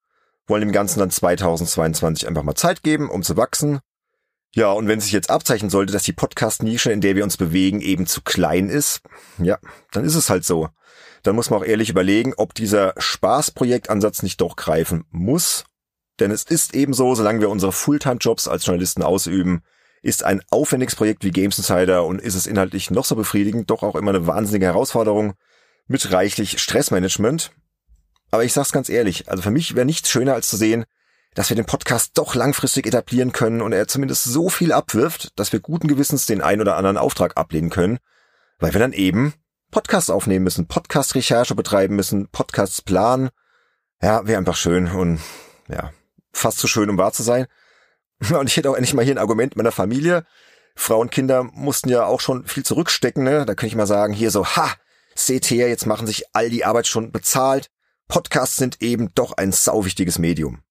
wollen 0.46 0.60
dem 0.60 0.72
Ganzen 0.72 0.98
dann 0.98 1.10
2022 1.10 2.28
einfach 2.28 2.42
mal 2.42 2.54
Zeit 2.54 2.82
geben, 2.82 3.10
um 3.10 3.22
zu 3.22 3.36
wachsen. 3.36 3.80
Ja, 4.54 4.70
und 4.70 4.86
wenn 4.86 5.00
sich 5.00 5.12
jetzt 5.12 5.30
abzeichnen 5.30 5.70
sollte, 5.70 5.92
dass 5.92 6.04
die 6.04 6.12
Podcast-Nische, 6.12 6.92
in 6.92 7.00
der 7.00 7.16
wir 7.16 7.24
uns 7.24 7.36
bewegen, 7.36 7.80
eben 7.80 8.06
zu 8.06 8.22
klein 8.22 8.68
ist, 8.68 9.00
ja, 9.38 9.58
dann 9.90 10.04
ist 10.04 10.14
es 10.14 10.30
halt 10.30 10.44
so. 10.44 10.68
Dann 11.24 11.34
muss 11.34 11.50
man 11.50 11.60
auch 11.60 11.64
ehrlich 11.64 11.88
überlegen, 11.88 12.34
ob 12.36 12.54
dieser 12.54 12.94
Spaßprojektansatz 12.96 14.22
nicht 14.22 14.40
doch 14.40 14.56
greifen 14.56 15.04
muss. 15.10 15.64
Denn 16.20 16.30
es 16.30 16.44
ist 16.44 16.74
eben 16.74 16.92
so, 16.92 17.14
solange 17.14 17.40
wir 17.40 17.50
unsere 17.50 17.72
Fulltime-Jobs 17.72 18.46
als 18.46 18.66
Journalisten 18.66 19.02
ausüben, 19.02 19.62
ist 20.04 20.22
ein 20.22 20.42
aufwendiges 20.50 20.96
Projekt 20.96 21.24
wie 21.24 21.30
Games 21.30 21.56
Insider 21.56 22.04
und 22.04 22.20
ist 22.20 22.34
es 22.34 22.46
inhaltlich 22.46 22.90
noch 22.90 23.06
so 23.06 23.16
befriedigend, 23.16 23.70
doch 23.70 23.82
auch 23.82 23.96
immer 23.96 24.10
eine 24.10 24.26
wahnsinnige 24.26 24.66
Herausforderung 24.66 25.32
mit 25.86 26.12
reichlich 26.12 26.60
Stressmanagement. 26.60 27.52
Aber 28.30 28.44
ich 28.44 28.52
sag's 28.52 28.72
ganz 28.72 28.90
ehrlich, 28.90 29.30
also 29.30 29.42
für 29.42 29.50
mich 29.50 29.74
wäre 29.74 29.86
nichts 29.86 30.10
schöner 30.10 30.34
als 30.34 30.50
zu 30.50 30.58
sehen, 30.58 30.84
dass 31.34 31.48
wir 31.48 31.56
den 31.56 31.64
Podcast 31.64 32.18
doch 32.18 32.34
langfristig 32.34 32.86
etablieren 32.86 33.32
können 33.32 33.62
und 33.62 33.72
er 33.72 33.88
zumindest 33.88 34.24
so 34.24 34.50
viel 34.50 34.72
abwirft, 34.72 35.38
dass 35.38 35.52
wir 35.54 35.60
guten 35.60 35.88
Gewissens 35.88 36.26
den 36.26 36.42
ein 36.42 36.60
oder 36.60 36.76
anderen 36.76 36.98
Auftrag 36.98 37.38
ablehnen 37.38 37.70
können, 37.70 37.98
weil 38.58 38.74
wir 38.74 38.80
dann 38.80 38.92
eben 38.92 39.32
Podcasts 39.70 40.10
aufnehmen 40.10 40.44
müssen, 40.44 40.68
Podcast-Recherche 40.68 41.54
betreiben 41.54 41.96
müssen, 41.96 42.28
Podcasts 42.28 42.82
planen. 42.82 43.30
Ja, 44.02 44.26
wäre 44.26 44.38
einfach 44.38 44.56
schön 44.56 44.88
und 44.88 45.20
ja, 45.68 45.92
fast 46.30 46.58
zu 46.58 46.66
schön, 46.68 46.90
um 46.90 46.98
wahr 46.98 47.12
zu 47.12 47.22
sein. 47.22 47.46
Und 48.38 48.48
ich 48.48 48.56
hätte 48.56 48.70
auch 48.70 48.74
endlich 48.74 48.94
mal 48.94 49.04
hier 49.04 49.14
ein 49.14 49.18
Argument 49.18 49.56
meiner 49.56 49.72
Familie. 49.72 50.24
Frau 50.76 50.98
und 50.98 51.12
Kinder 51.12 51.44
mussten 51.44 51.88
ja 51.88 52.04
auch 52.04 52.20
schon 52.20 52.46
viel 52.46 52.64
zurückstecken, 52.64 53.22
ne? 53.22 53.46
Da 53.46 53.54
könnte 53.54 53.68
ich 53.68 53.76
mal 53.76 53.86
sagen, 53.86 54.12
hier 54.12 54.32
so, 54.32 54.44
ha, 54.44 54.72
seht 55.14 55.48
her, 55.48 55.68
jetzt 55.68 55.86
machen 55.86 56.08
sich 56.08 56.24
all 56.32 56.50
die 56.50 56.64
Arbeitsstunden 56.64 57.12
bezahlt. 57.12 57.70
Podcasts 58.08 58.56
sind 58.56 58.82
eben 58.82 59.14
doch 59.14 59.36
ein 59.36 59.52
sauwichtiges 59.52 60.18
Medium. 60.18 60.62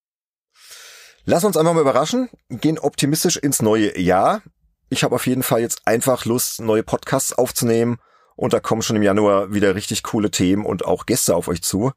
Lass 1.23 1.45
uns 1.45 1.55
einfach 1.55 1.73
mal 1.73 1.81
überraschen, 1.81 2.29
gehen 2.49 2.77
optimistisch 2.77 3.37
ins 3.37 3.61
neue 3.61 3.97
Jahr. 3.97 4.41
Ich 4.89 5.05
habe 5.05 5.15
auf 5.15 5.25
jeden 5.25 5.41
Fall 5.41 5.61
jetzt 5.61 5.87
einfach 5.87 6.25
Lust, 6.25 6.59
neue 6.59 6.83
Podcasts 6.83 7.31
aufzunehmen 7.31 7.97
und 8.35 8.51
da 8.51 8.59
kommen 8.59 8.81
schon 8.81 8.97
im 8.97 9.03
Januar 9.03 9.53
wieder 9.53 9.73
richtig 9.73 10.03
coole 10.03 10.31
Themen 10.31 10.65
und 10.65 10.83
auch 10.83 11.05
Gäste 11.05 11.33
auf 11.35 11.47
euch 11.47 11.63
zu. 11.63 11.93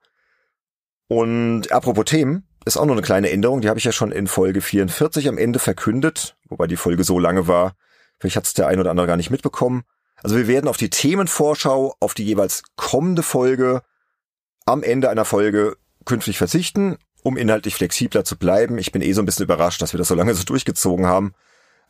Und 1.08 1.72
apropos 1.72 2.04
Themen, 2.04 2.45
ist 2.66 2.76
auch 2.76 2.84
noch 2.84 2.94
eine 2.94 3.02
kleine 3.02 3.30
Änderung, 3.30 3.60
die 3.60 3.68
habe 3.68 3.78
ich 3.78 3.84
ja 3.84 3.92
schon 3.92 4.12
in 4.12 4.26
Folge 4.26 4.60
44 4.60 5.28
am 5.28 5.38
Ende 5.38 5.58
verkündet, 5.58 6.36
wobei 6.48 6.66
die 6.66 6.76
Folge 6.76 7.04
so 7.04 7.18
lange 7.18 7.48
war, 7.48 7.74
vielleicht 8.18 8.36
hat 8.36 8.44
es 8.44 8.54
der 8.54 8.66
ein 8.66 8.80
oder 8.80 8.90
andere 8.90 9.06
gar 9.06 9.16
nicht 9.16 9.30
mitbekommen. 9.30 9.84
Also 10.22 10.36
wir 10.36 10.48
werden 10.48 10.68
auf 10.68 10.76
die 10.76 10.90
Themenvorschau, 10.90 11.94
auf 12.00 12.14
die 12.14 12.24
jeweils 12.24 12.62
kommende 12.76 13.22
Folge 13.22 13.82
am 14.64 14.82
Ende 14.82 15.08
einer 15.10 15.24
Folge 15.24 15.76
künftig 16.04 16.38
verzichten 16.38 16.98
um 17.26 17.36
inhaltlich 17.36 17.74
flexibler 17.74 18.24
zu 18.24 18.38
bleiben. 18.38 18.78
Ich 18.78 18.92
bin 18.92 19.02
eh 19.02 19.12
so 19.12 19.20
ein 19.20 19.26
bisschen 19.26 19.44
überrascht, 19.44 19.82
dass 19.82 19.92
wir 19.92 19.98
das 19.98 20.06
so 20.06 20.14
lange 20.14 20.32
so 20.32 20.44
durchgezogen 20.44 21.06
haben. 21.06 21.34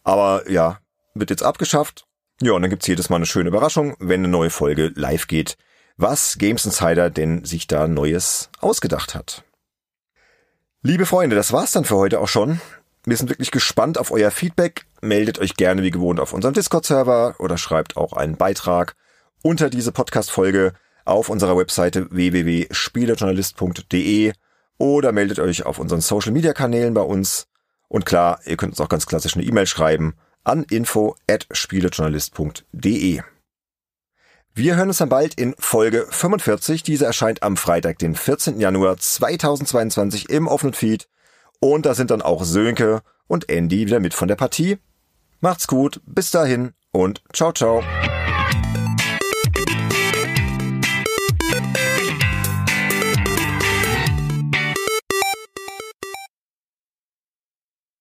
Aber 0.02 0.50
ja, 0.50 0.80
wird 1.14 1.28
jetzt 1.28 1.42
abgeschafft. 1.42 2.06
Ja, 2.40 2.52
und 2.52 2.62
dann 2.62 2.70
gibt's 2.70 2.86
jedes 2.86 3.10
Mal 3.10 3.16
eine 3.16 3.26
schöne 3.26 3.50
Überraschung, 3.50 3.96
wenn 3.98 4.20
eine 4.20 4.28
neue 4.28 4.48
Folge 4.48 4.92
live 4.94 5.26
geht, 5.26 5.58
was 5.98 6.38
Games 6.38 6.64
Insider 6.64 7.10
denn 7.10 7.44
sich 7.44 7.66
da 7.66 7.86
Neues 7.86 8.48
ausgedacht 8.60 9.14
hat. 9.14 9.44
Liebe 10.82 11.06
Freunde, 11.06 11.36
das 11.36 11.52
war's 11.52 11.72
dann 11.72 11.84
für 11.84 11.96
heute 11.96 12.20
auch 12.20 12.28
schon. 12.28 12.60
Wir 13.04 13.16
sind 13.16 13.30
wirklich 13.30 13.50
gespannt 13.50 13.98
auf 13.98 14.10
euer 14.10 14.30
Feedback. 14.30 14.86
Meldet 15.00 15.38
euch 15.38 15.56
gerne 15.56 15.82
wie 15.82 15.90
gewohnt 15.90 16.20
auf 16.20 16.32
unserem 16.32 16.54
Discord-Server 16.54 17.36
oder 17.38 17.58
schreibt 17.58 17.96
auch 17.96 18.12
einen 18.12 18.36
Beitrag 18.36 18.94
unter 19.42 19.70
diese 19.70 19.92
Podcast-Folge 19.92 20.74
auf 21.04 21.28
unserer 21.28 21.56
Webseite 21.56 22.08
www.spielejournalist.de 22.10 24.32
oder 24.78 25.12
meldet 25.12 25.38
euch 25.38 25.64
auf 25.64 25.78
unseren 25.78 26.00
Social 26.00 26.32
Media 26.32 26.52
Kanälen 26.52 26.94
bei 26.94 27.02
uns. 27.02 27.46
Und 27.88 28.06
klar, 28.06 28.40
ihr 28.44 28.56
könnt 28.56 28.72
uns 28.72 28.80
auch 28.80 28.88
ganz 28.88 29.06
klassisch 29.06 29.36
eine 29.36 29.44
E-Mail 29.44 29.66
schreiben 29.66 30.14
an 30.44 30.64
info 30.64 31.14
at 31.28 31.46
spielejournalist.de. 31.50 33.22
Wir 34.58 34.76
hören 34.76 34.88
uns 34.88 34.96
dann 34.96 35.10
bald 35.10 35.34
in 35.34 35.54
Folge 35.58 36.06
45. 36.08 36.82
Diese 36.82 37.04
erscheint 37.04 37.42
am 37.42 37.58
Freitag, 37.58 37.98
den 37.98 38.14
14. 38.14 38.58
Januar 38.58 38.96
2022 38.96 40.30
im 40.30 40.48
offenen 40.48 40.72
Feed. 40.72 41.10
Und 41.60 41.84
da 41.84 41.94
sind 41.94 42.10
dann 42.10 42.22
auch 42.22 42.42
Sönke 42.42 43.02
und 43.26 43.50
Andy 43.50 43.84
wieder 43.86 44.00
mit 44.00 44.14
von 44.14 44.28
der 44.28 44.36
Partie. 44.36 44.78
Macht's 45.40 45.66
gut, 45.66 46.00
bis 46.06 46.30
dahin 46.30 46.72
und 46.90 47.22
ciao 47.34 47.52
ciao. 47.52 47.82